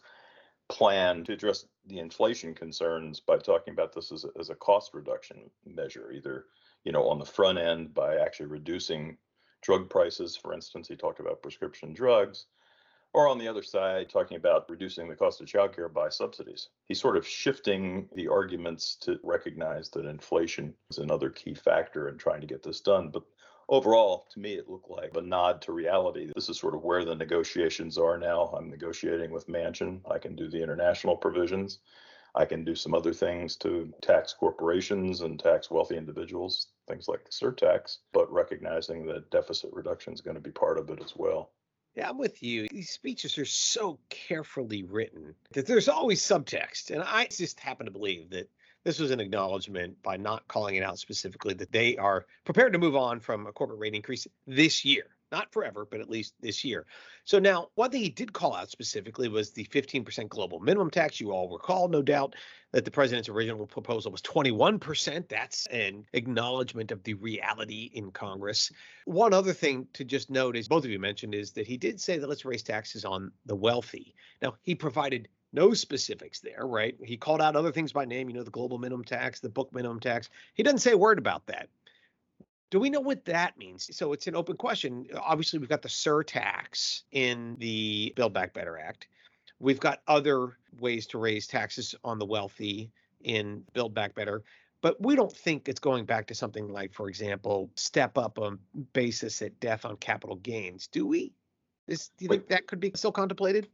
plan 0.69 1.25
to 1.25 1.33
address 1.33 1.65
the 1.85 1.99
inflation 1.99 2.53
concerns 2.53 3.19
by 3.19 3.37
talking 3.37 3.73
about 3.73 3.93
this 3.93 4.11
as 4.11 4.23
a, 4.23 4.29
as 4.39 4.49
a 4.49 4.55
cost 4.55 4.93
reduction 4.93 5.49
measure, 5.65 6.11
either 6.11 6.45
you 6.87 6.93
know, 6.93 7.09
on 7.09 7.19
the 7.19 7.25
front 7.25 7.57
end 7.57 7.93
by 7.93 8.15
actually 8.15 8.45
reducing 8.45 9.17
drug 9.61 9.89
prices. 9.89 10.37
For 10.37 10.53
instance, 10.53 10.87
he 10.87 10.95
talked 10.95 11.19
about 11.19 11.41
prescription 11.41 11.91
drugs, 11.91 12.45
or 13.13 13.27
on 13.27 13.37
the 13.37 13.47
other 13.49 13.61
side, 13.61 14.09
talking 14.09 14.37
about 14.37 14.69
reducing 14.69 15.09
the 15.09 15.15
cost 15.17 15.41
of 15.41 15.47
childcare 15.47 15.93
by 15.93 16.07
subsidies. 16.07 16.69
He's 16.85 17.01
sort 17.01 17.17
of 17.17 17.27
shifting 17.27 18.07
the 18.15 18.29
arguments 18.29 18.95
to 19.01 19.19
recognize 19.21 19.89
that 19.89 20.05
inflation 20.05 20.73
is 20.89 20.99
another 20.99 21.29
key 21.29 21.53
factor 21.53 22.07
in 22.07 22.17
trying 22.17 22.39
to 22.39 22.47
get 22.47 22.63
this 22.63 22.79
done. 22.79 23.09
But 23.09 23.23
overall, 23.67 24.25
to 24.31 24.39
me, 24.39 24.53
it 24.53 24.69
looked 24.69 24.89
like 24.89 25.11
a 25.17 25.21
nod 25.21 25.61
to 25.63 25.73
reality. 25.73 26.31
This 26.33 26.47
is 26.47 26.57
sort 26.57 26.73
of 26.73 26.85
where 26.85 27.03
the 27.03 27.15
negotiations 27.15 27.97
are 27.97 28.17
now. 28.17 28.45
I'm 28.57 28.69
negotiating 28.69 29.31
with 29.31 29.49
Manchin. 29.49 29.99
I 30.09 30.19
can 30.19 30.37
do 30.37 30.47
the 30.47 30.63
international 30.63 31.17
provisions. 31.17 31.79
I 32.33 32.45
can 32.45 32.63
do 32.63 32.75
some 32.75 32.93
other 32.93 33.13
things 33.13 33.57
to 33.57 33.91
tax 34.01 34.33
corporations 34.33 35.19
and 35.19 35.37
tax 35.37 35.69
wealthy 35.69 35.97
individuals, 35.97 36.67
things 36.87 37.07
like 37.07 37.23
the 37.25 37.31
surtax, 37.31 37.97
but 38.13 38.31
recognizing 38.31 39.05
that 39.07 39.29
deficit 39.31 39.69
reduction 39.73 40.13
is 40.13 40.21
going 40.21 40.35
to 40.35 40.41
be 40.41 40.51
part 40.51 40.77
of 40.77 40.89
it 40.89 41.01
as 41.03 41.13
well. 41.15 41.51
Yeah, 41.95 42.09
I'm 42.09 42.17
with 42.17 42.43
you. 42.43 42.67
These 42.69 42.91
speeches 42.91 43.37
are 43.37 43.45
so 43.45 43.99
carefully 44.09 44.83
written 44.83 45.33
that 45.53 45.65
there's 45.65 45.89
always 45.89 46.21
subtext. 46.21 46.91
And 46.91 47.03
I 47.03 47.25
just 47.25 47.59
happen 47.59 47.87
to 47.87 47.91
believe 47.91 48.29
that 48.29 48.49
this 48.85 48.99
was 48.99 49.11
an 49.11 49.19
acknowledgement 49.19 50.01
by 50.03 50.15
not 50.15 50.47
calling 50.47 50.75
it 50.75 50.83
out 50.83 50.99
specifically 50.99 51.55
that 51.55 51.71
they 51.71 51.97
are 51.97 52.25
prepared 52.45 52.73
to 52.73 52.79
move 52.79 52.95
on 52.95 53.19
from 53.19 53.47
a 53.47 53.51
corporate 53.51 53.79
rate 53.79 53.95
increase 53.95 54.27
this 54.45 54.85
year 54.85 55.16
not 55.31 55.51
forever, 55.51 55.87
but 55.89 55.99
at 55.99 56.09
least 56.09 56.33
this 56.39 56.63
year. 56.63 56.85
So 57.25 57.39
now, 57.39 57.69
one 57.75 57.91
thing 57.91 58.01
he 58.01 58.09
did 58.09 58.33
call 58.33 58.55
out 58.55 58.69
specifically 58.69 59.27
was 59.27 59.51
the 59.51 59.65
15% 59.65 60.29
global 60.29 60.59
minimum 60.59 60.89
tax. 60.89 61.19
You 61.19 61.31
all 61.31 61.49
recall, 61.49 61.87
no 61.87 62.01
doubt, 62.01 62.35
that 62.71 62.85
the 62.85 62.91
president's 62.91 63.29
original 63.29 63.65
proposal 63.65 64.11
was 64.11 64.21
21%. 64.21 65.27
That's 65.27 65.65
an 65.67 66.05
acknowledgement 66.13 66.91
of 66.91 67.03
the 67.03 67.15
reality 67.15 67.91
in 67.93 68.11
Congress. 68.11 68.71
One 69.05 69.33
other 69.33 69.53
thing 69.53 69.87
to 69.93 70.03
just 70.03 70.29
note 70.29 70.55
is 70.55 70.67
both 70.67 70.85
of 70.85 70.91
you 70.91 70.99
mentioned 70.99 71.35
is 71.35 71.51
that 71.53 71.67
he 71.67 71.77
did 71.77 71.99
say 71.99 72.17
that 72.17 72.27
let's 72.27 72.45
raise 72.45 72.63
taxes 72.63 73.05
on 73.05 73.31
the 73.45 73.55
wealthy. 73.55 74.15
Now, 74.41 74.55
he 74.61 74.75
provided 74.75 75.27
no 75.53 75.73
specifics 75.73 76.39
there, 76.39 76.65
right? 76.65 76.95
He 77.01 77.17
called 77.17 77.41
out 77.41 77.55
other 77.55 77.71
things 77.71 77.93
by 77.93 78.05
name, 78.05 78.29
you 78.29 78.35
know, 78.35 78.43
the 78.43 78.51
global 78.51 78.77
minimum 78.77 79.05
tax, 79.05 79.39
the 79.39 79.49
book 79.49 79.73
minimum 79.73 79.99
tax. 79.99 80.29
He 80.53 80.63
doesn't 80.63 80.79
say 80.79 80.91
a 80.91 80.97
word 80.97 81.17
about 81.17 81.45
that. 81.47 81.69
Do 82.69 82.79
we 82.79 82.89
know 82.89 82.99
what 82.99 83.23
that 83.25 83.57
means? 83.57 83.95
So 83.95 84.11
it's 84.11 84.27
an 84.27 84.35
open 84.35 84.57
question. 84.57 85.07
Obviously, 85.15 85.59
we've 85.59 85.69
got 85.69 85.81
the 85.81 85.89
surtax 85.89 87.03
in 87.11 87.55
the 87.59 88.13
Build 88.15 88.33
Back 88.33 88.53
Better 88.53 88.77
Act. 88.77 89.07
We've 89.59 89.79
got 89.79 90.01
other 90.07 90.57
ways 90.79 91.07
to 91.07 91.17
raise 91.17 91.47
taxes 91.47 91.95
on 92.03 92.19
the 92.19 92.25
wealthy 92.25 92.91
in 93.21 93.63
Build 93.73 93.93
Back 93.93 94.15
Better, 94.15 94.43
but 94.81 95.01
we 95.01 95.15
don't 95.15 95.35
think 95.35 95.67
it's 95.67 95.79
going 95.79 96.05
back 96.05 96.27
to 96.27 96.35
something 96.35 96.67
like, 96.67 96.93
for 96.93 97.09
example, 97.09 97.71
step 97.75 98.17
up 98.17 98.37
a 98.37 98.57
basis 98.93 99.41
at 99.41 99.59
death 99.59 99.85
on 99.85 99.95
capital 99.97 100.35
gains. 100.35 100.87
Do 100.87 101.07
we? 101.07 101.33
Is, 101.87 102.09
do 102.17 102.25
you 102.25 102.29
Wait. 102.29 102.37
think 102.37 102.49
that 102.49 102.67
could 102.67 102.79
be 102.79 102.91
still 102.95 103.11
contemplated? 103.11 103.67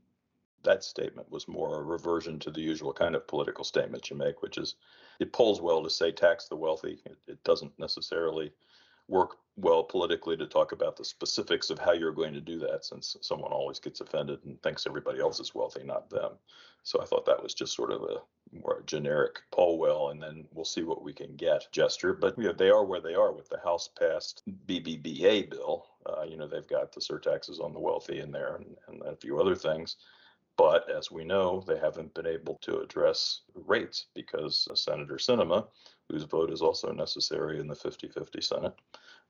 That 0.63 0.83
statement 0.83 1.29
was 1.29 1.47
more 1.47 1.79
a 1.79 1.83
reversion 1.83 2.39
to 2.39 2.51
the 2.51 2.61
usual 2.61 2.93
kind 2.93 3.15
of 3.15 3.27
political 3.27 3.65
statement 3.65 4.09
you 4.09 4.15
make, 4.15 4.41
which 4.41 4.57
is 4.57 4.75
it 5.19 5.33
polls 5.33 5.59
well 5.59 5.83
to 5.83 5.89
say 5.89 6.11
tax 6.11 6.47
the 6.47 6.55
wealthy. 6.55 7.01
It, 7.05 7.17
it 7.27 7.43
doesn't 7.43 7.77
necessarily 7.77 8.53
work 9.07 9.37
well 9.55 9.83
politically 9.83 10.35
to 10.35 10.47
talk 10.47 10.71
about 10.71 10.95
the 10.95 11.05
specifics 11.05 11.69
of 11.69 11.77
how 11.77 11.91
you're 11.91 12.11
going 12.11 12.33
to 12.33 12.41
do 12.41 12.57
that 12.57 12.83
since 12.83 13.15
someone 13.21 13.51
always 13.51 13.79
gets 13.79 14.01
offended 14.01 14.39
and 14.45 14.61
thinks 14.63 14.87
everybody 14.87 15.19
else 15.19 15.39
is 15.39 15.53
wealthy 15.53 15.83
not 15.83 16.09
them. 16.09 16.31
So 16.85 17.01
i 17.01 17.05
thought 17.05 17.25
that 17.27 17.41
was 17.41 17.53
just 17.53 17.75
sort 17.75 17.91
of 17.91 18.01
a 18.03 18.21
more 18.51 18.83
generic 18.85 19.39
poll 19.51 19.77
well 19.77 20.09
and 20.09 20.21
then 20.21 20.45
we'll 20.53 20.65
see 20.65 20.83
what 20.83 21.03
we 21.03 21.13
can 21.13 21.35
get 21.35 21.67
gesture. 21.71 22.13
But 22.13 22.37
you 22.37 22.45
know, 22.45 22.53
they 22.53 22.69
are 22.69 22.83
where 22.83 23.01
they 23.01 23.13
are 23.13 23.31
with 23.31 23.49
the 23.49 23.59
house 23.59 23.87
passed 23.87 24.41
bbba 24.67 25.49
bill. 25.49 25.85
Uh, 26.05 26.23
you 26.23 26.35
know 26.35 26.47
they've 26.47 26.67
got 26.67 26.91
the 26.91 27.01
surtaxes 27.01 27.59
on 27.59 27.73
the 27.73 27.79
wealthy 27.79 28.19
in 28.19 28.31
there 28.31 28.55
and, 28.55 28.75
and 28.87 29.01
a 29.03 29.15
few 29.15 29.39
other 29.39 29.55
things 29.55 29.97
but 30.57 30.89
as 30.89 31.11
we 31.11 31.23
know, 31.23 31.63
they 31.67 31.77
haven't 31.79 32.13
been 32.13 32.27
able 32.27 32.55
to 32.61 32.79
address 32.79 33.41
rates 33.53 34.07
because 34.13 34.67
Senator 34.75 35.15
Sinema, 35.15 35.67
whose 36.09 36.23
vote 36.23 36.51
is 36.51 36.61
also 36.61 36.91
necessary 36.91 37.59
in 37.59 37.67
the 37.67 37.75
50 37.75 38.07
50 38.07 38.41
Senate, 38.41 38.75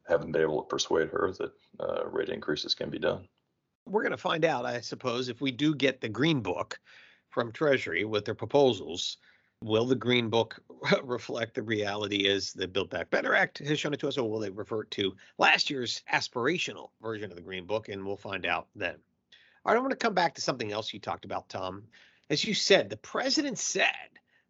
haven't 0.08 0.32
been 0.32 0.42
able 0.42 0.62
to 0.62 0.68
persuade 0.68 1.10
her 1.10 1.32
that 1.40 1.52
uh, 1.80 2.06
rate 2.08 2.30
increases 2.30 2.76
can 2.76 2.90
be 2.90 3.00
done. 3.00 3.28
We're 3.86 4.02
going 4.04 4.12
to 4.12 4.18
find 4.18 4.46
out, 4.46 4.66
I 4.66 4.82
suppose, 4.82 5.30
if 5.30 5.42
we 5.42 5.52
do 5.52 5.76
get 5.76 6.02
the 6.02 6.10
Green 6.10 6.42
Book 6.42 6.80
from 7.30 7.52
Treasury 7.52 8.06
with 8.06 8.26
their 8.26 8.36
proposals. 8.36 9.18
Will 9.64 9.86
the 9.86 9.96
Green 9.96 10.30
Book 10.30 10.62
reflect 11.04 11.56
the 11.56 11.64
reality 11.64 12.28
as 12.28 12.54
the 12.54 12.68
Build 12.68 12.90
Back 12.90 13.10
Better 13.10 13.34
Act 13.34 13.60
has 13.60 13.80
shown 13.80 13.94
it 13.94 14.00
to 14.02 14.08
us, 14.08 14.18
or 14.18 14.30
will 14.30 14.40
they 14.40 14.50
revert 14.50 14.92
to 14.92 15.16
last 15.38 15.70
year's 15.70 16.02
aspirational 16.12 16.90
version 17.02 17.32
of 17.32 17.36
the 17.38 17.42
Green 17.42 17.66
Book? 17.66 17.90
And 17.90 18.06
we'll 18.06 18.18
find 18.18 18.46
out 18.46 18.68
then. 18.76 18.98
All 19.66 19.74
right, 19.74 19.80
I 19.80 19.82
want 19.82 19.92
to 19.92 19.98
come 19.98 20.14
back 20.14 20.36
to 20.36 20.42
something 20.42 20.74
else 20.74 20.94
you 20.94 21.00
talked 21.00 21.24
about, 21.24 21.48
Tom. 21.48 21.84
As 22.30 22.44
you 22.44 22.54
said, 22.54 22.90
the 22.90 22.98
president 22.98 23.58
said 23.58 23.88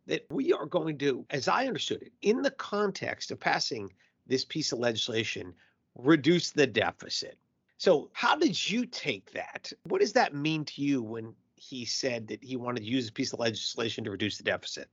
that 0.08 0.26
we 0.32 0.54
are 0.54 0.66
going 0.66 0.98
to, 1.00 1.26
as 1.30 1.48
I 1.48 1.68
understood 1.68 2.02
it, 2.02 2.14
in 2.24 2.42
the 2.42 2.52
context 2.52 3.30
of 3.30 3.40
passing 3.40 3.94
this 4.26 4.44
piece 4.44 4.72
of 4.72 4.80
legislation, 4.80 5.54
reduce 5.96 6.52
the 6.52 6.66
deficit. 6.66 7.38
So, 7.78 8.10
how 8.14 8.36
did 8.36 8.70
you 8.70 8.86
take 8.88 9.32
that? 9.34 9.72
What 9.84 10.02
does 10.02 10.14
that 10.14 10.34
mean 10.34 10.66
to 10.66 10.82
you 10.82 11.04
when 11.04 11.36
he 11.56 11.86
said 11.86 12.28
that 12.30 12.44
he 12.44 12.56
wanted 12.56 12.80
to 12.80 12.90
use 12.90 13.08
a 13.08 13.14
piece 13.14 13.34
of 13.34 13.40
legislation 13.40 14.04
to 14.06 14.12
reduce 14.12 14.38
the 14.38 14.44
deficit? 14.44 14.90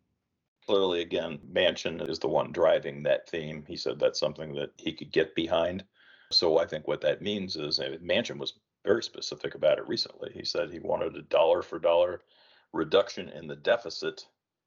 Clearly, 0.67 1.00
again, 1.00 1.39
Manchin 1.50 2.07
is 2.09 2.19
the 2.19 2.29
one 2.29 2.53
driving 2.53 3.03
that 3.05 3.29
theme. 3.29 3.65
He 3.67 3.77
said 3.77 3.99
that's 3.99 4.21
something 4.21 4.55
that 4.55 4.73
he 4.77 4.93
could 4.93 5.12
get 5.12 5.35
behind. 5.35 5.85
So 6.31 6.59
I 6.59 6.67
think 6.67 6.87
what 6.87 7.00
that 7.00 7.23
means 7.23 7.57
is 7.57 7.81
Manchin 8.03 8.39
was 8.39 8.55
very 8.84 9.02
specific 9.02 9.54
about 9.54 9.78
it 9.78 9.88
recently. 9.88 10.30
He 10.32 10.44
said 10.44 10.70
he 10.70 10.78
wanted 10.78 11.16
a 11.16 11.22
dollar 11.22 11.62
for 11.62 11.78
dollar 11.78 12.22
reduction 12.72 13.28
in 13.30 13.46
the 13.46 13.56
deficit 13.56 14.26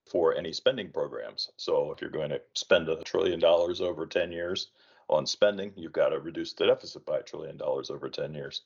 for 0.09 0.35
any 0.35 0.51
spending 0.51 0.89
programs. 0.91 1.49
So 1.57 1.91
if 1.91 2.01
you're 2.01 2.09
going 2.09 2.29
to 2.29 2.41
spend 2.53 2.89
a 2.89 3.01
trillion 3.03 3.39
dollars 3.39 3.81
over 3.81 4.05
10 4.05 4.31
years 4.31 4.67
on 5.09 5.25
spending, 5.25 5.71
you've 5.75 5.93
got 5.93 6.09
to 6.09 6.19
reduce 6.19 6.53
the 6.53 6.65
deficit 6.65 7.05
by 7.05 7.19
a 7.19 7.23
trillion 7.23 7.57
dollars 7.57 7.89
over 7.89 8.09
10 8.09 8.33
years, 8.33 8.61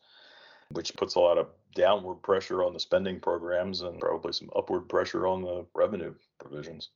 which 0.72 0.96
puts 0.96 1.16
a 1.16 1.20
lot 1.20 1.38
of 1.38 1.48
downward 1.76 2.16
pressure 2.16 2.64
on 2.64 2.74
the 2.74 2.80
spending 2.80 3.20
programs 3.20 3.82
and 3.82 4.00
probably 4.00 4.34
some 4.34 4.50
upward 4.56 4.90
pressure 4.90 5.28
on 5.28 5.42
the 5.42 5.66
revenue 5.76 6.14
provisions. 6.40 6.90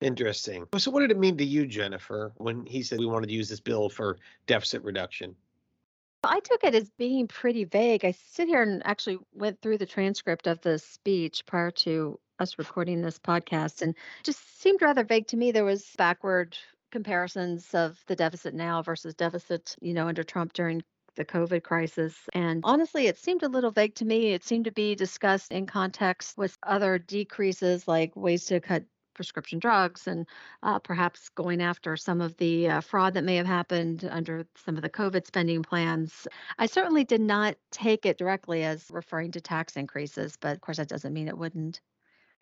Interesting. 0.00 0.66
So, 0.78 0.90
what 0.90 1.00
did 1.00 1.12
it 1.12 1.18
mean 1.18 1.36
to 1.36 1.44
you, 1.44 1.64
Jennifer, 1.64 2.32
when 2.38 2.66
he 2.66 2.82
said 2.82 2.98
we 2.98 3.06
wanted 3.06 3.28
to 3.28 3.34
use 3.34 3.48
this 3.48 3.60
bill 3.60 3.88
for 3.88 4.18
deficit 4.48 4.82
reduction? 4.82 5.36
I 6.24 6.40
took 6.40 6.64
it 6.64 6.74
as 6.74 6.90
being 6.90 7.26
pretty 7.26 7.64
vague. 7.64 8.04
I 8.04 8.12
sit 8.12 8.48
here 8.48 8.62
and 8.62 8.82
actually 8.86 9.18
went 9.34 9.60
through 9.60 9.78
the 9.78 9.86
transcript 9.86 10.46
of 10.46 10.60
the 10.60 10.78
speech 10.78 11.44
prior 11.46 11.70
to 11.70 12.18
us 12.38 12.58
recording 12.58 13.02
this 13.02 13.18
podcast 13.18 13.82
and 13.82 13.94
just 14.22 14.60
seemed 14.60 14.82
rather 14.82 15.04
vague 15.04 15.26
to 15.28 15.36
me. 15.36 15.52
There 15.52 15.64
was 15.64 15.88
backward 15.98 16.56
comparisons 16.90 17.74
of 17.74 18.02
the 18.06 18.16
deficit 18.16 18.54
now 18.54 18.82
versus 18.82 19.14
deficit, 19.14 19.74
you 19.80 19.94
know, 19.94 20.08
under 20.08 20.22
Trump 20.22 20.52
during 20.52 20.82
the 21.16 21.24
COVID 21.24 21.62
crisis. 21.62 22.16
And 22.32 22.62
honestly, 22.64 23.06
it 23.06 23.18
seemed 23.18 23.42
a 23.42 23.48
little 23.48 23.70
vague 23.70 23.94
to 23.96 24.04
me. 24.04 24.32
It 24.32 24.44
seemed 24.44 24.66
to 24.66 24.72
be 24.72 24.94
discussed 24.94 25.50
in 25.50 25.66
context 25.66 26.38
with 26.38 26.56
other 26.62 26.98
decreases 26.98 27.88
like 27.88 28.14
ways 28.16 28.46
to 28.46 28.60
cut 28.60 28.84
prescription 29.14 29.58
drugs 29.58 30.06
and 30.06 30.26
uh, 30.62 30.78
perhaps 30.78 31.28
going 31.30 31.60
after 31.60 31.96
some 31.96 32.20
of 32.20 32.36
the 32.36 32.68
uh, 32.68 32.80
fraud 32.80 33.14
that 33.14 33.24
may 33.24 33.36
have 33.36 33.46
happened 33.46 34.08
under 34.10 34.46
some 34.64 34.76
of 34.76 34.82
the 34.82 34.90
COVID 34.90 35.26
spending 35.26 35.62
plans. 35.62 36.26
I 36.58 36.66
certainly 36.66 37.04
did 37.04 37.20
not 37.20 37.56
take 37.70 38.06
it 38.06 38.18
directly 38.18 38.64
as 38.64 38.86
referring 38.90 39.32
to 39.32 39.40
tax 39.40 39.76
increases, 39.76 40.36
but 40.40 40.54
of 40.54 40.60
course, 40.60 40.78
that 40.78 40.88
doesn't 40.88 41.12
mean 41.12 41.28
it 41.28 41.38
wouldn't. 41.38 41.80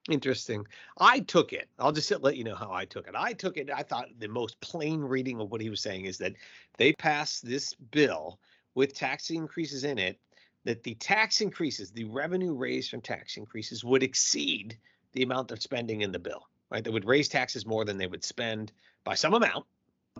Interesting. 0.09 0.67
I 0.99 1.21
took 1.21 1.53
it. 1.53 1.69
I'll 1.79 1.93
just 1.93 2.11
let 2.23 2.37
you 2.37 2.45
know 2.45 2.55
how 2.55 2.73
I 2.73 2.87
took 2.87 3.07
it. 3.07 3.15
I 3.15 3.33
took 3.35 3.59
it. 3.59 3.71
I 3.71 3.83
thought 3.83 4.09
the 4.19 4.29
most 4.29 4.59
plain 4.61 5.00
reading 5.00 5.41
of 5.41 5.50
what 5.50 5.61
he 5.61 5.69
was 5.69 5.83
saying 5.83 6.07
is 6.07 6.17
that 6.19 6.35
they 6.79 6.93
passed 6.93 7.45
this 7.45 7.75
bill 7.75 8.41
with 8.75 8.95
tax 8.95 9.31
increases 9.31 9.85
in 9.85 9.99
it, 9.99 10.19
that 10.65 10.83
the 10.83 10.95
tax 10.95 11.41
increases, 11.41 11.91
the 11.91 12.05
revenue 12.05 12.55
raised 12.55 12.91
from 12.91 13.03
tax 13.03 13.37
increases 13.37 13.85
would 13.85 14.03
exceed 14.03 14.79
the 15.12 15.23
amount 15.23 15.50
of 15.50 15.61
spending 15.61 16.00
in 16.00 16.12
the 16.12 16.19
bill 16.19 16.47
right? 16.71 16.85
They 16.85 16.91
would 16.91 17.05
raise 17.05 17.29
taxes 17.29 17.67
more 17.67 17.85
than 17.85 17.99
they 17.99 18.07
would 18.07 18.25
spend 18.25 18.73
by 19.05 19.15
some 19.15 19.35
amount, 19.35 19.67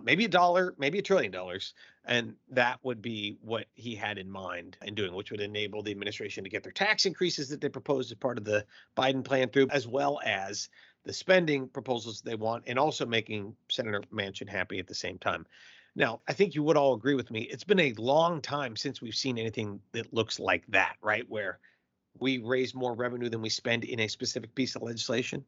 maybe 0.03 0.25
a 0.25 0.29
dollar, 0.29 0.73
maybe 0.77 0.99
a 0.99 1.01
trillion 1.01 1.31
dollars. 1.31 1.73
And 2.05 2.35
that 2.49 2.79
would 2.83 3.01
be 3.01 3.37
what 3.41 3.67
he 3.75 3.95
had 3.95 4.17
in 4.17 4.29
mind 4.29 4.77
in 4.81 4.95
doing, 4.95 5.13
which 5.13 5.31
would 5.31 5.41
enable 5.41 5.83
the 5.83 5.91
administration 5.91 6.43
to 6.43 6.49
get 6.49 6.63
their 6.63 6.71
tax 6.71 7.05
increases 7.05 7.49
that 7.49 7.61
they 7.61 7.69
proposed 7.69 8.11
as 8.11 8.17
part 8.17 8.37
of 8.37 8.43
the 8.43 8.65
Biden 8.97 9.23
plan 9.23 9.49
through, 9.49 9.69
as 9.69 9.87
well 9.87 10.19
as 10.25 10.69
the 11.03 11.13
spending 11.13 11.67
proposals 11.67 12.21
they 12.21 12.35
want, 12.35 12.63
and 12.67 12.77
also 12.77 13.05
making 13.05 13.55
Senator 13.69 14.01
Manchin 14.13 14.49
happy 14.49 14.79
at 14.79 14.87
the 14.87 14.95
same 14.95 15.17
time. 15.17 15.45
Now, 15.95 16.21
I 16.27 16.33
think 16.33 16.55
you 16.55 16.63
would 16.63 16.77
all 16.77 16.93
agree 16.93 17.15
with 17.15 17.31
me. 17.31 17.41
It's 17.41 17.63
been 17.63 17.79
a 17.79 17.93
long 17.93 18.41
time 18.41 18.75
since 18.75 19.01
we've 19.01 19.15
seen 19.15 19.37
anything 19.37 19.81
that 19.91 20.13
looks 20.13 20.39
like 20.39 20.65
that, 20.69 20.95
right? 21.01 21.25
Where 21.27 21.59
we 22.17 22.37
raise 22.37 22.73
more 22.73 22.93
revenue 22.93 23.29
than 23.29 23.41
we 23.41 23.49
spend 23.49 23.83
in 23.83 23.99
a 23.99 24.07
specific 24.07 24.55
piece 24.55 24.75
of 24.75 24.83
legislation. 24.83 25.43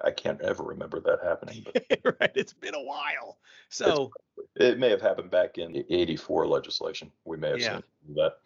I 0.00 0.10
can't 0.10 0.40
ever 0.40 0.62
remember 0.62 1.00
that 1.00 1.18
happening. 1.22 1.64
But 1.64 2.00
right, 2.20 2.32
it's 2.34 2.52
been 2.52 2.74
a 2.74 2.82
while. 2.82 3.38
So 3.68 4.10
it 4.56 4.78
may 4.78 4.90
have 4.90 5.02
happened 5.02 5.30
back 5.30 5.58
in 5.58 5.72
the 5.72 5.86
'84 5.88 6.46
legislation. 6.46 7.10
We 7.24 7.36
may 7.36 7.50
have 7.50 7.60
yeah. 7.60 7.74
seen 7.74 8.14
that. 8.16 8.38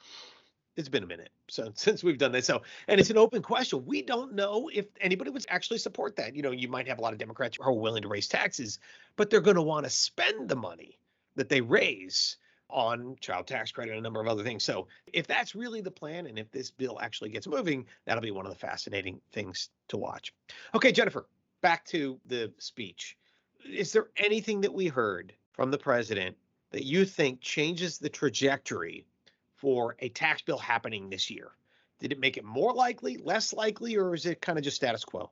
It's 0.77 0.89
been 0.91 1.05
a 1.05 1.07
minute 1.07 1.31
so 1.49 1.73
since 1.75 2.03
we've 2.03 2.19
done 2.19 2.33
that. 2.33 2.45
So 2.45 2.63
and 2.89 3.01
it's 3.01 3.11
an 3.11 3.19
open 3.19 3.43
question. 3.43 3.85
We 3.85 4.03
don't 4.03 4.35
know 4.35 4.71
if 4.73 4.87
anybody 5.01 5.31
would 5.31 5.45
actually 5.49 5.79
support 5.79 6.17
that. 6.17 6.35
You 6.35 6.43
know, 6.43 6.51
you 6.51 6.69
might 6.69 6.89
have 6.89 6.99
a 6.99 7.03
lot 7.03 7.13
of 7.13 7.19
Democrats 7.19 7.57
who 7.57 7.65
are 7.65 7.73
willing 7.73 8.03
to 8.03 8.09
raise 8.09 8.29
taxes, 8.29 8.79
but 9.17 9.31
they're 9.31 9.41
going 9.41 9.57
to 9.57 9.63
want 9.63 9.85
to 9.85 9.91
spend 9.91 10.49
the 10.49 10.57
money 10.57 10.99
that 11.37 11.49
they 11.49 11.61
raise 11.61 12.37
on 12.69 13.17
child 13.21 13.47
tax 13.47 13.71
credit 13.71 13.93
and 13.93 14.01
a 14.01 14.03
number 14.03 14.21
of 14.21 14.27
other 14.27 14.43
things. 14.43 14.65
So 14.65 14.89
if 15.13 15.27
that's 15.27 15.55
really 15.55 15.81
the 15.81 15.91
plan 15.91 16.27
and 16.27 16.37
if 16.37 16.51
this 16.51 16.71
bill 16.71 16.99
actually 17.01 17.31
gets 17.31 17.47
moving, 17.47 17.87
that'll 18.07 18.23
be 18.23 18.33
one 18.33 18.45
of 18.45 18.53
the 18.53 18.59
fascinating 18.59 19.21
things 19.33 19.71
to 19.89 19.97
watch. 19.97 20.35
Okay, 20.75 20.91
Jennifer, 20.91 21.27
back 21.63 21.85
to 21.87 22.21
the 22.27 22.53
speech. 22.59 23.17
Is 23.65 23.93
there 23.93 24.09
anything 24.17 24.61
that 24.61 24.75
we 24.75 24.87
heard 24.87 25.33
from 25.53 25.71
the 25.71 25.79
president 25.79 26.37
that 26.71 26.85
you 26.85 27.05
think 27.05 27.41
changes 27.41 27.99
the 27.99 28.09
trajectory 28.09 29.07
for 29.55 29.97
a 30.01 30.09
tax 30.11 30.43
bill 30.43 30.59
happening 30.59 31.09
this 31.09 31.31
year? 31.31 31.53
Did 31.99 32.13
it 32.13 32.21
make 32.21 32.37
it 32.37 32.45
more 32.45 32.75
likely, 32.75 33.17
less 33.17 33.53
likely, 33.53 33.97
or 33.97 34.15
is 34.15 34.27
it 34.27 34.41
kind 34.41 34.59
of 34.59 34.65
just 34.65 34.77
status 34.77 35.05
quo? 35.05 35.31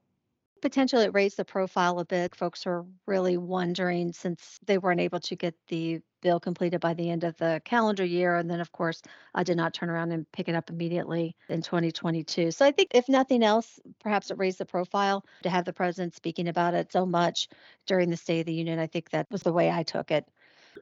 Potentially, 0.64 1.04
it 1.04 1.12
raised 1.12 1.36
the 1.36 1.44
profile 1.44 1.98
a 1.98 2.06
bit. 2.06 2.34
Folks 2.34 2.66
are 2.66 2.86
really 3.04 3.36
wondering 3.36 4.14
since 4.14 4.58
they 4.64 4.78
weren't 4.78 5.02
able 5.02 5.20
to 5.20 5.36
get 5.36 5.54
the 5.68 6.00
bill 6.22 6.40
completed 6.40 6.80
by 6.80 6.94
the 6.94 7.10
end 7.10 7.22
of 7.22 7.36
the 7.36 7.60
calendar 7.66 8.02
year. 8.02 8.36
And 8.36 8.50
then, 8.50 8.60
of 8.60 8.72
course, 8.72 9.02
I 9.34 9.42
did 9.42 9.58
not 9.58 9.74
turn 9.74 9.90
around 9.90 10.12
and 10.12 10.24
pick 10.32 10.48
it 10.48 10.54
up 10.54 10.70
immediately 10.70 11.36
in 11.50 11.60
2022. 11.60 12.50
So 12.50 12.64
I 12.64 12.70
think, 12.70 12.92
if 12.94 13.10
nothing 13.10 13.42
else, 13.42 13.78
perhaps 14.00 14.30
it 14.30 14.38
raised 14.38 14.56
the 14.56 14.64
profile 14.64 15.26
to 15.42 15.50
have 15.50 15.66
the 15.66 15.74
president 15.74 16.14
speaking 16.14 16.48
about 16.48 16.72
it 16.72 16.90
so 16.90 17.04
much 17.04 17.50
during 17.84 18.08
the 18.08 18.16
State 18.16 18.40
of 18.40 18.46
the 18.46 18.54
Union. 18.54 18.78
I 18.78 18.86
think 18.86 19.10
that 19.10 19.30
was 19.30 19.42
the 19.42 19.52
way 19.52 19.70
I 19.70 19.82
took 19.82 20.10
it. 20.10 20.26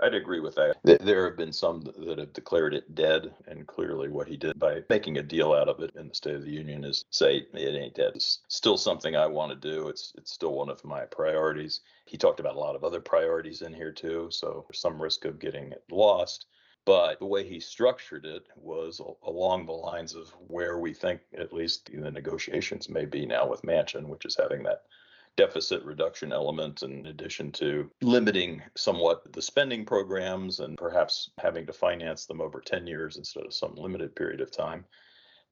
I'd 0.00 0.14
agree 0.14 0.40
with 0.40 0.54
that. 0.54 0.76
There 0.82 1.24
have 1.26 1.36
been 1.36 1.52
some 1.52 1.80
that 1.80 2.18
have 2.18 2.32
declared 2.32 2.74
it 2.74 2.94
dead, 2.94 3.34
and 3.46 3.66
clearly 3.66 4.08
what 4.08 4.28
he 4.28 4.36
did 4.36 4.58
by 4.58 4.82
making 4.88 5.18
a 5.18 5.22
deal 5.22 5.52
out 5.52 5.68
of 5.68 5.80
it 5.80 5.94
in 5.96 6.08
the 6.08 6.14
State 6.14 6.36
of 6.36 6.44
the 6.44 6.50
Union 6.50 6.84
is 6.84 7.04
say 7.10 7.46
it 7.52 7.74
ain't 7.74 7.94
dead. 7.94 8.12
It's 8.14 8.40
still 8.48 8.76
something 8.76 9.16
I 9.16 9.26
want 9.26 9.50
to 9.50 9.70
do. 9.70 9.88
It's 9.88 10.12
it's 10.16 10.32
still 10.32 10.54
one 10.54 10.70
of 10.70 10.84
my 10.84 11.04
priorities. 11.04 11.80
He 12.06 12.16
talked 12.16 12.40
about 12.40 12.56
a 12.56 12.60
lot 12.60 12.76
of 12.76 12.84
other 12.84 13.00
priorities 13.00 13.62
in 13.62 13.72
here 13.72 13.92
too, 13.92 14.28
so 14.30 14.66
some 14.72 15.00
risk 15.00 15.24
of 15.24 15.38
getting 15.38 15.72
it 15.72 15.84
lost. 15.90 16.46
But 16.84 17.20
the 17.20 17.26
way 17.26 17.46
he 17.46 17.60
structured 17.60 18.26
it 18.26 18.46
was 18.56 19.00
along 19.24 19.66
the 19.66 19.72
lines 19.72 20.14
of 20.16 20.30
where 20.48 20.78
we 20.78 20.92
think, 20.92 21.20
at 21.36 21.52
least 21.52 21.90
the 21.92 22.10
negotiations 22.10 22.88
may 22.88 23.04
be 23.04 23.24
now 23.24 23.46
with 23.48 23.62
Manchin, 23.62 24.08
which 24.08 24.24
is 24.24 24.36
having 24.36 24.64
that 24.64 24.82
deficit 25.36 25.82
reduction 25.84 26.32
element 26.32 26.82
in 26.82 27.06
addition 27.06 27.50
to 27.52 27.90
limiting 28.02 28.62
somewhat 28.76 29.32
the 29.32 29.42
spending 29.42 29.84
programs 29.84 30.60
and 30.60 30.76
perhaps 30.76 31.30
having 31.38 31.66
to 31.66 31.72
finance 31.72 32.26
them 32.26 32.40
over 32.40 32.60
10 32.60 32.86
years 32.86 33.16
instead 33.16 33.44
of 33.46 33.54
some 33.54 33.74
limited 33.76 34.14
period 34.14 34.40
of 34.40 34.50
time. 34.50 34.84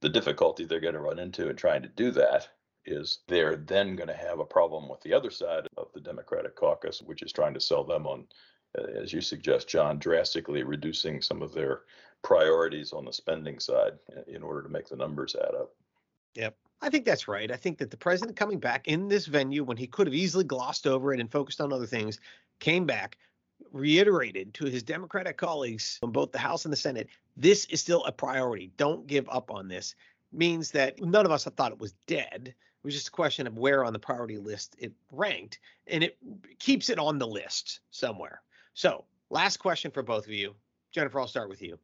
The 0.01 0.09
difficulty 0.09 0.65
they're 0.65 0.79
going 0.79 0.93
to 0.93 0.99
run 0.99 1.19
into 1.19 1.49
in 1.49 1.55
trying 1.55 1.83
to 1.83 1.89
do 1.89 2.11
that 2.11 2.47
is 2.85 3.19
they're 3.27 3.57
then 3.57 3.95
going 3.95 4.07
to 4.07 4.15
have 4.15 4.39
a 4.39 4.45
problem 4.45 4.89
with 4.89 5.01
the 5.01 5.13
other 5.13 5.29
side 5.29 5.67
of 5.77 5.87
the 5.93 5.99
Democratic 5.99 6.55
caucus, 6.55 7.01
which 7.01 7.21
is 7.21 7.31
trying 7.31 7.53
to 7.53 7.61
sell 7.61 7.83
them 7.83 8.07
on, 8.07 8.25
as 8.99 9.13
you 9.13 9.21
suggest, 9.21 9.67
John, 9.67 9.99
drastically 9.99 10.63
reducing 10.63 11.21
some 11.21 11.41
of 11.41 11.53
their 11.53 11.81
priorities 12.23 12.93
on 12.93 13.05
the 13.05 13.13
spending 13.13 13.59
side 13.59 13.93
in 14.27 14.43
order 14.43 14.63
to 14.63 14.69
make 14.69 14.87
the 14.87 14.95
numbers 14.95 15.35
add 15.35 15.55
up. 15.55 15.75
Yep. 16.35 16.55
I 16.81 16.89
think 16.89 17.05
that's 17.05 17.27
right. 17.27 17.51
I 17.51 17.57
think 17.57 17.77
that 17.77 17.91
the 17.91 17.97
president 17.97 18.37
coming 18.37 18.59
back 18.59 18.87
in 18.87 19.07
this 19.07 19.27
venue 19.27 19.63
when 19.63 19.77
he 19.77 19.87
could 19.87 20.07
have 20.07 20.13
easily 20.13 20.43
glossed 20.43 20.87
over 20.87 21.13
it 21.13 21.19
and 21.19 21.31
focused 21.31 21.61
on 21.61 21.71
other 21.71 21.85
things, 21.85 22.19
came 22.59 22.85
back, 22.85 23.17
reiterated 23.71 24.53
to 24.55 24.65
his 24.65 24.81
Democratic 24.81 25.37
colleagues 25.37 25.99
in 26.01 26.11
both 26.11 26.31
the 26.31 26.39
House 26.39 26.65
and 26.65 26.71
the 26.71 26.77
Senate, 26.77 27.07
this 27.37 27.65
is 27.65 27.81
still 27.81 28.03
a 28.05 28.11
priority. 28.11 28.71
Don't 28.77 29.05
give 29.05 29.27
up 29.29 29.51
on 29.51 29.67
this. 29.67 29.95
Means 30.31 30.71
that 30.71 31.01
none 31.01 31.25
of 31.25 31.31
us 31.31 31.43
have 31.43 31.53
thought 31.53 31.71
it 31.71 31.79
was 31.79 31.93
dead. 32.07 32.47
It 32.47 32.85
was 32.85 32.95
just 32.95 33.09
a 33.09 33.11
question 33.11 33.45
of 33.45 33.57
where 33.57 33.85
on 33.85 33.93
the 33.93 33.99
priority 33.99 34.37
list 34.37 34.75
it 34.79 34.91
ranked, 35.11 35.59
and 35.87 36.03
it 36.03 36.17
keeps 36.57 36.89
it 36.89 36.97
on 36.97 37.19
the 37.19 37.27
list 37.27 37.81
somewhere. 37.91 38.41
So, 38.73 39.05
last 39.29 39.57
question 39.57 39.91
for 39.91 40.01
both 40.01 40.25
of 40.25 40.31
you. 40.31 40.55
Jennifer, 40.91 41.19
I'll 41.19 41.27
start 41.27 41.49
with 41.49 41.61
you. 41.61 41.77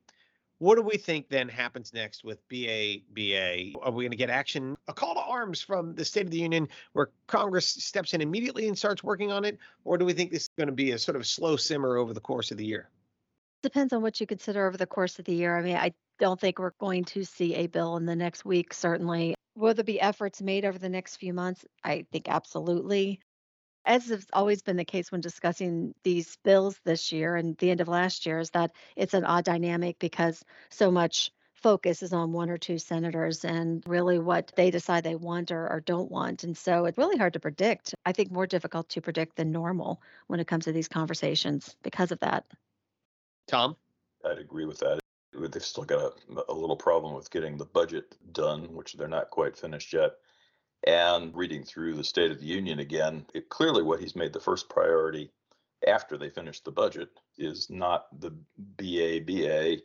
What 0.59 0.75
do 0.75 0.81
we 0.81 0.97
think 0.97 1.29
then 1.29 1.49
happens 1.49 1.93
next 1.93 2.23
with 2.23 2.39
BABA? 2.49 3.73
Are 3.79 3.91
we 3.91 4.03
going 4.03 4.11
to 4.11 4.17
get 4.17 4.31
action, 4.31 4.75
a 4.87 4.93
call 4.93 5.13
to 5.13 5.21
arms 5.21 5.61
from 5.61 5.93
the 5.93 6.03
State 6.03 6.25
of 6.25 6.31
the 6.31 6.39
Union 6.39 6.67
where 6.93 7.09
Congress 7.27 7.67
steps 7.67 8.13
in 8.13 8.21
immediately 8.21 8.67
and 8.67 8.75
starts 8.75 9.03
working 9.03 9.31
on 9.31 9.45
it? 9.45 9.59
Or 9.85 9.99
do 9.99 10.05
we 10.05 10.13
think 10.13 10.31
this 10.31 10.43
is 10.43 10.49
going 10.57 10.67
to 10.67 10.73
be 10.73 10.91
a 10.91 10.97
sort 10.97 11.15
of 11.15 11.27
slow 11.27 11.57
simmer 11.57 11.97
over 11.97 12.11
the 12.11 12.19
course 12.19 12.49
of 12.49 12.57
the 12.57 12.65
year? 12.65 12.89
Depends 13.61 13.93
on 13.93 14.01
what 14.01 14.19
you 14.19 14.25
consider 14.25 14.67
over 14.67 14.77
the 14.77 14.87
course 14.87 15.19
of 15.19 15.25
the 15.25 15.35
year. 15.35 15.55
I 15.55 15.61
mean, 15.61 15.75
I 15.75 15.93
don't 16.19 16.39
think 16.39 16.57
we're 16.57 16.71
going 16.79 17.05
to 17.05 17.23
see 17.23 17.53
a 17.53 17.67
bill 17.67 17.97
in 17.97 18.07
the 18.07 18.15
next 18.15 18.43
week, 18.43 18.73
certainly. 18.73 19.35
Will 19.55 19.75
there 19.75 19.83
be 19.83 20.01
efforts 20.01 20.41
made 20.41 20.65
over 20.65 20.79
the 20.79 20.89
next 20.89 21.17
few 21.17 21.33
months? 21.33 21.65
I 21.83 22.05
think 22.11 22.29
absolutely 22.29 23.19
as 23.87 24.09
has 24.09 24.27
always 24.33 24.61
been 24.61 24.75
the 24.75 24.85
case 24.85 25.11
when 25.11 25.21
discussing 25.21 25.95
these 26.03 26.35
bills 26.43 26.79
this 26.83 27.11
year 27.11 27.35
and 27.35 27.57
the 27.57 27.71
end 27.71 27.81
of 27.81 27.87
last 27.87 28.25
year, 28.25 28.39
is 28.39 28.51
that 28.51 28.71
it's 28.95 29.13
an 29.13 29.23
odd 29.23 29.45
dynamic 29.45 29.97
because 29.97 30.43
so 30.69 30.91
much 30.91 31.31
focus 31.55 32.03
is 32.03 32.13
on 32.13 32.33
one 32.33 32.49
or 32.49 32.57
two 32.57 32.77
senators 32.77 33.43
and 33.43 33.83
really 33.87 34.19
what 34.19 34.51
they 34.55 34.69
decide 34.69 35.03
they 35.03 35.15
want 35.15 35.51
or, 35.51 35.67
or, 35.71 35.79
don't 35.79 36.11
want. 36.11 36.43
And 36.43 36.55
so 36.55 36.85
it's 36.85 36.97
really 36.97 37.17
hard 37.17 37.33
to 37.33 37.39
predict. 37.39 37.95
I 38.05 38.11
think 38.11 38.31
more 38.31 38.45
difficult 38.45 38.89
to 38.89 39.01
predict 39.01 39.37
than 39.37 39.51
normal 39.51 40.01
when 40.27 40.39
it 40.39 40.47
comes 40.47 40.65
to 40.65 40.71
these 40.71 40.87
conversations 40.87 41.75
because 41.81 42.11
of 42.11 42.19
that. 42.19 42.45
Tom? 43.47 43.75
I'd 44.23 44.37
agree 44.37 44.65
with 44.65 44.79
that. 44.79 44.99
They've 45.33 45.63
still 45.63 45.83
got 45.83 46.13
a, 46.29 46.51
a 46.51 46.53
little 46.53 46.75
problem 46.75 47.15
with 47.15 47.31
getting 47.31 47.57
the 47.57 47.65
budget 47.65 48.15
done, 48.33 48.75
which 48.75 48.93
they're 48.93 49.07
not 49.07 49.31
quite 49.31 49.57
finished 49.57 49.93
yet. 49.93 50.11
And 50.85 51.35
reading 51.35 51.63
through 51.63 51.95
the 51.95 52.03
State 52.03 52.31
of 52.31 52.39
the 52.39 52.45
Union 52.45 52.79
again, 52.79 53.25
it, 53.33 53.49
clearly 53.49 53.83
what 53.83 53.99
he's 53.99 54.15
made 54.15 54.31
the 54.31 54.39
first 54.39 54.69
priority 54.69 55.31
after 55.85 56.17
they 56.17 56.29
finish 56.29 56.59
the 56.61 56.71
budget 56.71 57.09
is 57.37 57.69
not 57.69 58.07
the 58.19 58.31
BABA, 58.77 59.81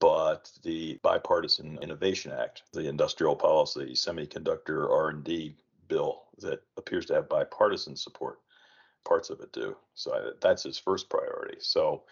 but 0.00 0.50
the 0.62 0.98
Bipartisan 1.02 1.78
Innovation 1.82 2.32
Act, 2.32 2.62
the 2.72 2.88
industrial 2.88 3.36
policy 3.36 3.92
semiconductor 3.92 4.90
R&D 4.90 5.56
bill 5.88 6.24
that 6.38 6.60
appears 6.76 7.06
to 7.06 7.14
have 7.14 7.28
bipartisan 7.28 7.96
support. 7.96 8.38
Parts 9.06 9.30
of 9.30 9.40
it 9.40 9.52
do. 9.52 9.76
So 9.94 10.32
that's 10.40 10.62
his 10.62 10.78
first 10.78 11.08
priority. 11.08 11.56
So 11.60 12.04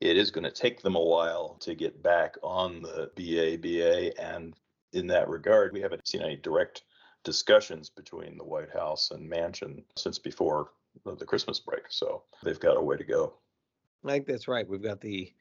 it 0.00 0.16
is 0.16 0.30
going 0.30 0.44
to 0.44 0.50
take 0.50 0.82
them 0.82 0.96
a 0.96 1.02
while 1.02 1.56
to 1.60 1.74
get 1.74 2.02
back 2.02 2.36
on 2.42 2.82
the 2.82 3.10
BABA. 3.16 4.20
And 4.20 4.54
in 4.92 5.06
that 5.08 5.28
regard, 5.28 5.72
we 5.72 5.80
haven't 5.80 6.08
seen 6.08 6.22
any 6.22 6.36
direct 6.36 6.82
discussions 7.24 7.90
between 7.90 8.36
the 8.36 8.44
White 8.44 8.70
House 8.72 9.10
and 9.10 9.30
Manchin 9.30 9.82
since 9.96 10.18
before 10.18 10.70
the 11.04 11.24
Christmas 11.24 11.60
break. 11.60 11.82
So 11.88 12.22
they've 12.42 12.60
got 12.60 12.76
a 12.76 12.82
way 12.82 12.96
to 12.96 13.04
go. 13.04 13.34
I 14.04 14.12
think 14.12 14.26
that's 14.26 14.48
right. 14.48 14.68
We've 14.68 14.82
got 14.82 15.00
the 15.00 15.32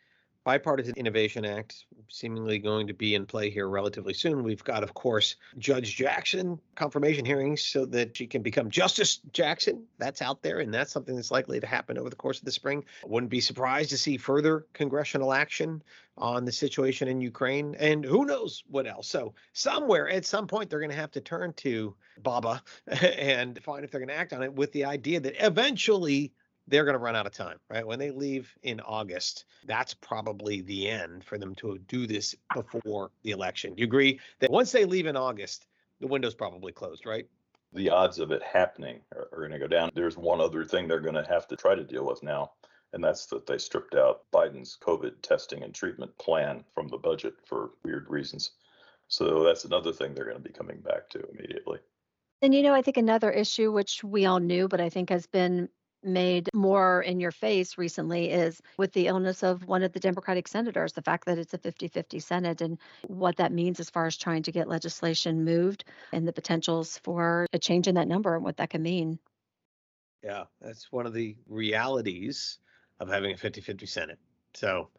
Bipartisan 0.50 0.96
Innovation 0.98 1.46
Act 1.46 1.86
seemingly 2.08 2.58
going 2.58 2.88
to 2.88 2.94
be 2.96 3.13
in 3.13 3.27
play 3.27 3.51
here 3.51 3.70
relatively 3.70 4.15
soon. 4.15 4.41
We've 4.41 4.63
got, 4.63 4.82
of 4.82 4.96
course, 4.96 5.36
Judge 5.60 5.96
Jackson 5.96 6.60
confirmation 6.74 7.24
hearings 7.24 7.62
so 7.62 7.86
that 7.86 8.18
she 8.18 8.25
can 8.25 8.41
become 8.41 8.72
Justice 8.72 9.18
Jackson. 9.32 9.86
That's 10.00 10.24
out 10.24 10.41
there, 10.41 10.58
and 10.58 10.74
that's 10.74 10.91
something 10.91 11.15
that's 11.15 11.29
likely 11.29 11.60
to 11.60 11.68
happen 11.68 12.00
over 12.00 12.10
the 12.10 12.15
course 12.15 12.39
of 12.39 12.46
the 12.46 12.51
spring. 12.51 12.84
Wouldn't 13.06 13.29
be 13.29 13.41
surprised 13.41 13.91
to 13.91 13.98
see 14.00 14.18
further 14.18 14.65
congressional 14.74 15.34
action 15.34 15.84
on 16.18 16.46
the 16.46 16.51
situation 16.51 17.08
in 17.08 17.22
Ukraine, 17.22 17.75
and 17.77 18.03
who 18.03 18.25
knows 18.25 18.63
what 18.72 18.88
else. 18.88 19.08
So, 19.08 19.36
somewhere 19.53 20.10
at 20.10 20.25
some 20.25 20.48
point, 20.48 20.72
they're 20.72 20.79
going 20.79 20.89
to 20.89 20.96
have 20.96 21.12
to 21.12 21.22
turn 21.22 21.53
to 21.58 21.94
Baba 22.24 22.63
and 22.88 23.63
find 23.63 23.86
if 23.86 23.91
they're 23.91 24.01
going 24.01 24.10
to 24.10 24.18
act 24.18 24.34
on 24.34 24.41
it 24.41 24.51
with 24.51 24.72
the 24.72 24.86
idea 24.86 25.20
that 25.20 25.46
eventually 25.46 26.34
they're 26.70 26.86
going 26.86 26.94
to 26.94 27.00
run 27.00 27.16
out 27.16 27.26
of 27.26 27.34
time, 27.34 27.58
right? 27.70 27.86
When 27.86 28.00
they 28.00 28.12
leave 28.12 28.56
in 28.64 28.80
August, 28.82 29.46
that's 29.66 29.94
probably 29.94 30.62
the 30.62 30.88
end 30.88 31.24
for 31.24 31.38
them 31.38 31.56
to 31.56 31.80
do 31.88 32.08
this 32.08 32.36
before 32.54 33.12
the 33.24 33.32
election. 33.32 33.74
Do 33.74 33.82
You 33.82 33.88
agree 33.88 34.20
that 34.40 34.52
once 34.52 34.72
they 34.72 34.86
leave 34.86 35.08
in 35.08 35.18
August, 35.18 35.66
the 36.00 36.08
window's 36.08 36.36
probably 36.36 36.72
closed, 36.72 37.06
right? 37.06 37.28
The 37.74 37.90
odds 37.90 38.20
of 38.20 38.32
it 38.32 38.42
happening 38.42 39.02
are, 39.16 39.28
are 39.34 39.40
going 39.40 39.52
to 39.52 39.60
go 39.60 39.68
down. 39.68 39.92
There's 39.94 40.18
one 40.18 40.42
other 40.42 40.64
thing 40.64 40.88
they're 40.88 41.00
going 41.00 41.16
to 41.16 41.28
have 41.28 41.48
to 41.48 41.56
try 41.56 41.76
to 41.76 41.84
deal 41.84 42.06
with 42.06 42.24
now, 42.24 42.52
and 42.94 43.04
that's 43.04 43.26
that 43.28 43.46
they 43.46 43.58
stripped 43.58 43.96
out 43.96 44.24
Biden's 44.34 44.78
COVID 44.82 45.22
testing 45.22 45.64
and 45.64 45.74
treatment 45.74 46.16
plan 46.18 46.64
from 46.74 46.88
the 46.88 46.98
budget 46.98 47.34
for 47.46 47.72
weird 47.84 48.10
reasons. 48.10 48.52
So 49.08 49.44
that's 49.44 49.66
another 49.66 49.92
thing 49.92 50.14
they're 50.14 50.26
going 50.26 50.38
to 50.38 50.44
be 50.44 50.54
coming 50.54 50.80
back 50.82 51.10
to 51.10 51.24
immediately. 51.32 51.80
And 52.42 52.54
you 52.54 52.64
know, 52.64 52.74
I 52.74 52.82
think 52.82 52.98
another 52.98 53.32
issue 53.32 53.72
which 53.72 54.04
we 54.04 54.26
all 54.26 54.40
knew, 54.40 54.68
but 54.68 54.80
I 54.80 54.90
think 54.90 55.10
has 55.10 55.28
been 55.28 55.68
made 56.03 56.50
more 56.53 57.01
in 57.01 57.20
your 57.20 57.32
face 57.32 57.77
recently 57.77 58.29
is 58.29 58.62
with 58.77 58.94
the 58.94 59.08
illness 59.08 59.44
of 59.44 59.68
one 59.68 59.84
of 59.84 59.94
the 59.94 60.00
Democratic 60.00 60.48
senators, 60.48 60.94
the 60.94 61.01
fact 61.01 61.25
that 61.25 61.38
it's 61.38 61.53
a 61.53 61.58
50 61.58 61.88
50 61.88 62.20
Senate 62.20 62.62
and 62.62 62.77
what 63.08 63.38
that 63.38 63.51
means 63.51 63.79
as 63.79 63.89
far 63.89 64.06
as 64.06 64.18
trying 64.18 64.44
to 64.44 64.51
get 64.51 64.68
legislation 64.68 65.44
moved 65.44 65.84
and 66.13 66.27
the 66.27 66.34
potentials 66.34 66.98
for 67.00 67.46
a 67.53 67.60
change 67.60 67.88
in 67.88 67.96
that 67.96 68.08
number 68.08 68.36
and 68.36 68.44
what 68.44 68.58
that 68.58 68.70
can 68.70 68.82
mean. 68.82 69.20
Yeah, 70.24 70.46
that's 70.62 70.91
one 70.91 71.06
of 71.06 71.13
the 71.13 71.36
realities 71.48 72.60
of 73.00 73.10
having 73.10 73.34
a 73.34 73.38
50 73.38 73.62
50 73.62 73.86
Senate. 73.86 74.20
So, 74.53 74.89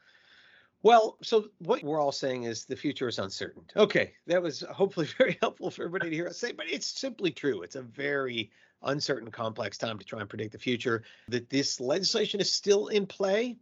well, 0.83 1.19
so 1.23 1.49
what 1.59 1.83
we're 1.83 2.01
all 2.01 2.13
saying 2.13 2.45
is 2.45 2.65
the 2.65 2.77
future 2.77 3.09
is 3.09 3.19
uncertain. 3.19 3.63
Okay, 3.77 4.15
that 4.27 4.43
was 4.43 4.61
hopefully 4.71 5.07
very 5.19 5.39
helpful 5.41 5.71
for 5.71 5.85
everybody 5.85 6.11
to 6.11 6.17
hear 6.17 6.29
us 6.29 6.39
say, 6.39 6.53
but 6.53 6.71
it's 6.71 6.87
simply 6.87 7.31
true. 7.31 7.63
It's 7.63 7.77
a 7.77 7.83
very 7.83 8.51
uncertain, 8.83 9.31
complex 9.31 9.79
time 9.79 9.99
to 9.99 10.05
try 10.05 10.21
and 10.21 10.29
predict 10.29 10.53
the 10.53 10.59
future. 10.59 11.03
That 11.29 11.51
this 11.51 11.81
legislation 11.81 12.41
is 12.41 12.51
still 12.51 12.89
in 12.89 13.07
play 13.07 13.57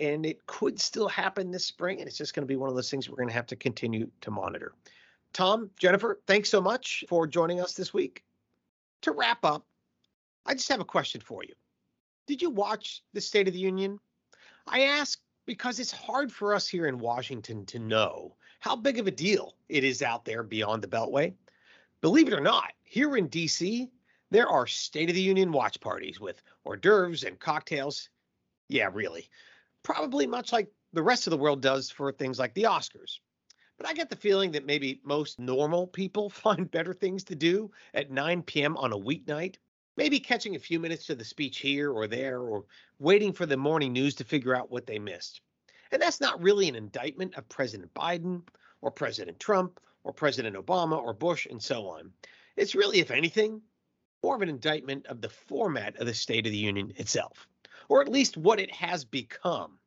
and 0.00 0.26
it 0.26 0.44
could 0.46 0.80
still 0.80 1.08
happen 1.08 1.50
this 1.50 1.66
spring. 1.66 2.00
And 2.00 2.08
it's 2.08 2.18
just 2.18 2.34
going 2.34 2.42
to 2.42 2.52
be 2.52 2.56
one 2.56 2.68
of 2.68 2.74
those 2.74 2.90
things 2.90 3.08
we're 3.08 3.16
going 3.16 3.28
to 3.28 3.34
have 3.34 3.46
to 3.46 3.56
continue 3.56 4.10
to 4.20 4.30
monitor. 4.30 4.72
Tom, 5.32 5.70
Jennifer, 5.78 6.20
thanks 6.26 6.48
so 6.48 6.60
much 6.60 7.04
for 7.08 7.26
joining 7.26 7.60
us 7.60 7.74
this 7.74 7.92
week. 7.92 8.24
To 9.02 9.12
wrap 9.12 9.44
up, 9.44 9.66
I 10.46 10.54
just 10.54 10.68
have 10.68 10.80
a 10.80 10.84
question 10.84 11.20
for 11.20 11.42
you. 11.42 11.54
Did 12.26 12.40
you 12.40 12.50
watch 12.50 13.02
the 13.12 13.20
State 13.20 13.48
of 13.48 13.54
the 13.54 13.60
Union? 13.60 13.98
I 14.66 14.82
ask 14.82 15.20
because 15.46 15.78
it's 15.78 15.90
hard 15.92 16.32
for 16.32 16.54
us 16.54 16.66
here 16.66 16.86
in 16.86 16.98
Washington 16.98 17.66
to 17.66 17.78
know 17.78 18.34
how 18.60 18.74
big 18.74 18.98
of 18.98 19.06
a 19.06 19.10
deal 19.10 19.54
it 19.68 19.84
is 19.84 20.00
out 20.00 20.24
there 20.24 20.42
beyond 20.42 20.82
the 20.82 20.88
Beltway. 20.88 21.34
Believe 22.00 22.28
it 22.28 22.34
or 22.34 22.40
not, 22.40 22.72
here 22.84 23.16
in 23.16 23.28
DC, 23.28 23.90
there 24.30 24.48
are 24.48 24.66
State 24.66 25.08
of 25.08 25.14
the 25.14 25.22
Union 25.22 25.52
watch 25.52 25.80
parties 25.80 26.18
with 26.18 26.42
hors 26.64 26.76
d'oeuvres 26.76 27.24
and 27.24 27.38
cocktails. 27.38 28.08
Yeah, 28.68 28.90
really. 28.92 29.28
Probably 29.82 30.26
much 30.26 30.52
like 30.52 30.72
the 30.92 31.02
rest 31.02 31.26
of 31.26 31.30
the 31.30 31.38
world 31.38 31.60
does 31.60 31.90
for 31.90 32.10
things 32.12 32.38
like 32.38 32.54
the 32.54 32.64
Oscars. 32.64 33.18
But 33.76 33.88
I 33.88 33.92
get 33.92 34.08
the 34.08 34.16
feeling 34.16 34.52
that 34.52 34.66
maybe 34.66 35.00
most 35.04 35.38
normal 35.38 35.86
people 35.86 36.30
find 36.30 36.70
better 36.70 36.94
things 36.94 37.24
to 37.24 37.34
do 37.34 37.70
at 37.92 38.10
9 38.10 38.42
p.m. 38.42 38.76
on 38.76 38.92
a 38.92 38.98
weeknight. 38.98 39.56
Maybe 39.96 40.18
catching 40.18 40.56
a 40.56 40.60
few 40.60 40.80
minutes 40.80 41.06
to 41.06 41.14
the 41.14 41.24
speech 41.24 41.58
here 41.58 41.92
or 41.92 42.06
there, 42.08 42.40
or 42.40 42.64
waiting 42.98 43.32
for 43.32 43.46
the 43.46 43.56
morning 43.56 43.92
news 43.92 44.16
to 44.16 44.24
figure 44.24 44.54
out 44.54 44.70
what 44.70 44.86
they 44.86 44.98
missed. 44.98 45.40
And 45.92 46.02
that's 46.02 46.20
not 46.20 46.42
really 46.42 46.68
an 46.68 46.74
indictment 46.74 47.36
of 47.36 47.48
President 47.48 47.94
Biden 47.94 48.42
or 48.80 48.90
President 48.90 49.38
Trump 49.38 49.78
or 50.02 50.12
President 50.12 50.56
Obama 50.56 51.00
or 51.00 51.14
Bush 51.14 51.46
and 51.46 51.62
so 51.62 51.86
on. 51.86 52.12
It's 52.56 52.74
really, 52.74 52.98
if 52.98 53.10
anything, 53.10 53.62
more 54.24 54.34
of 54.34 54.40
an 54.40 54.48
indictment 54.48 55.04
of 55.06 55.20
the 55.20 55.28
format 55.28 56.00
of 56.00 56.06
the 56.06 56.14
State 56.14 56.46
of 56.46 56.52
the 56.52 56.56
Union 56.56 56.94
itself, 56.96 57.46
or 57.90 58.00
at 58.00 58.08
least 58.08 58.38
what 58.38 58.58
it 58.58 58.70
has 58.70 59.04
become. 59.04 59.78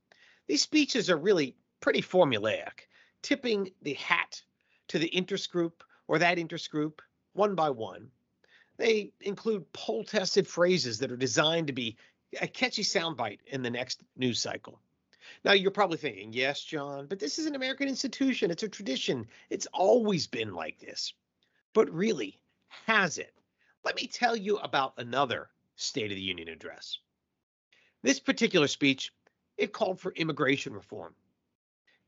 These 0.46 0.62
speeches 0.62 1.10
are 1.10 1.18
really 1.18 1.56
pretty 1.80 2.04
formulaic, 2.04 2.86
tipping 3.24 3.72
the 3.82 3.96
hat 3.96 4.40
to 4.90 5.00
the 5.00 5.08
interest 5.08 5.52
group 5.52 5.84
or 6.08 6.20
that 6.20 6.38
interest 6.38 6.70
group 6.70 7.02
one 7.34 7.56
by 7.56 7.72
one. 7.72 8.12
They 8.78 9.12
include 9.22 9.74
poll 9.74 10.04
tested 10.04 10.48
phrases 10.48 11.00
that 11.00 11.12
are 11.12 11.18
designed 11.18 11.66
to 11.66 11.74
be 11.74 11.98
a 12.40 12.48
catchy 12.48 12.84
soundbite 12.84 13.40
in 13.48 13.64
the 13.64 13.72
next 13.72 14.04
news 14.18 14.40
cycle. 14.40 14.80
Now, 15.44 15.54
you're 15.54 15.72
probably 15.72 15.98
thinking, 15.98 16.32
yes, 16.32 16.64
John, 16.64 17.08
but 17.08 17.18
this 17.18 17.40
is 17.40 17.48
an 17.48 17.56
American 17.56 17.88
institution. 17.88 18.52
It's 18.52 18.62
a 18.62 18.70
tradition. 18.70 19.26
It's 19.50 19.68
always 19.74 20.28
been 20.28 20.54
like 20.54 20.78
this. 20.78 21.12
But 21.74 21.92
really, 21.92 22.40
has 22.86 23.18
it? 23.18 23.34
Let 23.88 23.96
me 23.96 24.08
tell 24.08 24.36
you 24.36 24.58
about 24.58 24.96
another 24.98 25.50
State 25.78 26.12
of 26.12 26.18
the 26.18 26.22
Union 26.22 26.50
address. 26.50 26.98
This 28.02 28.20
particular 28.20 28.68
speech, 28.68 29.14
it 29.56 29.72
called 29.72 30.02
for 30.02 30.12
immigration 30.12 30.74
reform, 30.74 31.16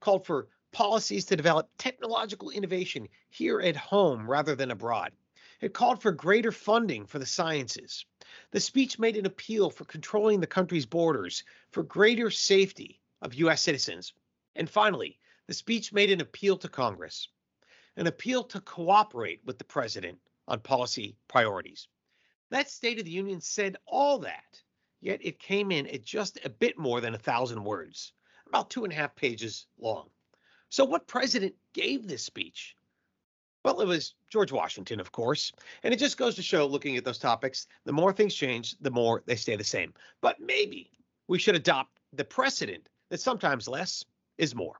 called 0.01 0.25
for 0.25 0.49
policies 0.73 1.23
to 1.27 1.37
develop 1.37 1.69
technological 1.77 2.49
innovation 2.49 3.07
here 3.29 3.61
at 3.61 3.77
home 3.77 4.29
rather 4.29 4.55
than 4.55 4.71
abroad. 4.71 5.13
It 5.61 5.73
called 5.73 6.01
for 6.01 6.11
greater 6.11 6.51
funding 6.51 7.05
for 7.05 7.17
the 7.17 7.25
sciences. 7.25 8.05
The 8.51 8.59
speech 8.59 8.99
made 8.99 9.15
an 9.15 9.25
appeal 9.25 9.69
for 9.69 9.85
controlling 9.85 10.41
the 10.41 10.47
country's 10.47 10.85
borders, 10.85 11.45
for 11.71 11.83
greater 11.83 12.29
safety 12.29 12.99
of 13.21 13.35
U.S. 13.35 13.61
citizens. 13.61 14.11
And 14.53 14.69
finally, 14.69 15.17
the 15.47 15.53
speech 15.53 15.93
made 15.93 16.11
an 16.11 16.19
appeal 16.19 16.57
to 16.57 16.67
Congress, 16.67 17.29
an 17.95 18.05
appeal 18.05 18.43
to 18.43 18.59
cooperate 18.59 19.39
with 19.45 19.57
the 19.57 19.63
president 19.63 20.19
on 20.49 20.59
policy 20.59 21.15
priorities. 21.27 21.88
That 22.49 22.69
State 22.69 22.99
of 22.99 23.05
the 23.05 23.12
Union 23.12 23.39
said 23.39 23.77
all 23.85 24.19
that, 24.19 24.62
yet 24.99 25.19
it 25.23 25.39
came 25.39 25.71
in 25.71 25.88
at 25.88 26.03
just 26.03 26.39
a 26.43 26.49
bit 26.49 26.77
more 26.77 26.99
than 26.99 27.13
a 27.13 27.19
thousand 27.19 27.63
words, 27.63 28.12
about 28.47 28.69
two 28.69 28.83
and 28.83 28.91
a 28.91 28.95
half 28.95 29.15
pages 29.15 29.67
long. 29.77 30.09
So, 30.69 30.83
what 30.83 31.07
president 31.07 31.55
gave 31.73 32.07
this 32.07 32.23
speech? 32.23 32.75
Well, 33.63 33.81
it 33.81 33.88
was 33.88 34.15
George 34.29 34.51
Washington, 34.51 34.99
of 34.99 35.12
course. 35.12 35.51
And 35.83 35.93
it 35.93 35.97
just 35.97 36.17
goes 36.17 36.35
to 36.35 36.41
show, 36.41 36.65
looking 36.65 36.97
at 36.97 37.03
those 37.03 37.17
topics, 37.19 37.67
the 37.85 37.91
more 37.91 38.13
things 38.13 38.33
change, 38.33 38.75
the 38.79 38.91
more 38.91 39.21
they 39.25 39.35
stay 39.35 39.55
the 39.55 39.63
same. 39.63 39.93
But 40.21 40.39
maybe 40.39 40.91
we 41.27 41.39
should 41.39 41.55
adopt 41.55 41.99
the 42.13 42.23
precedent 42.23 42.89
that 43.09 43.19
sometimes 43.19 43.67
less 43.67 44.05
is 44.38 44.55
more. 44.55 44.79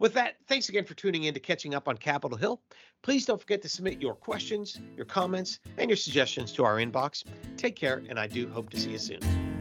With 0.00 0.12
that, 0.14 0.36
thanks 0.48 0.68
again 0.68 0.84
for 0.84 0.94
tuning 0.94 1.24
in 1.24 1.34
to 1.34 1.40
Catching 1.40 1.74
Up 1.74 1.86
on 1.88 1.96
Capitol 1.96 2.36
Hill. 2.36 2.60
Please 3.02 3.24
don't 3.24 3.40
forget 3.40 3.62
to 3.62 3.68
submit 3.68 4.00
your 4.00 4.14
questions, 4.14 4.80
your 4.96 5.06
comments, 5.06 5.60
and 5.78 5.88
your 5.88 5.96
suggestions 5.96 6.52
to 6.52 6.64
our 6.64 6.76
inbox. 6.76 7.24
Take 7.56 7.76
care, 7.76 8.02
and 8.08 8.18
I 8.18 8.26
do 8.26 8.48
hope 8.48 8.70
to 8.70 8.80
see 8.80 8.90
you 8.90 8.98
soon. 8.98 9.53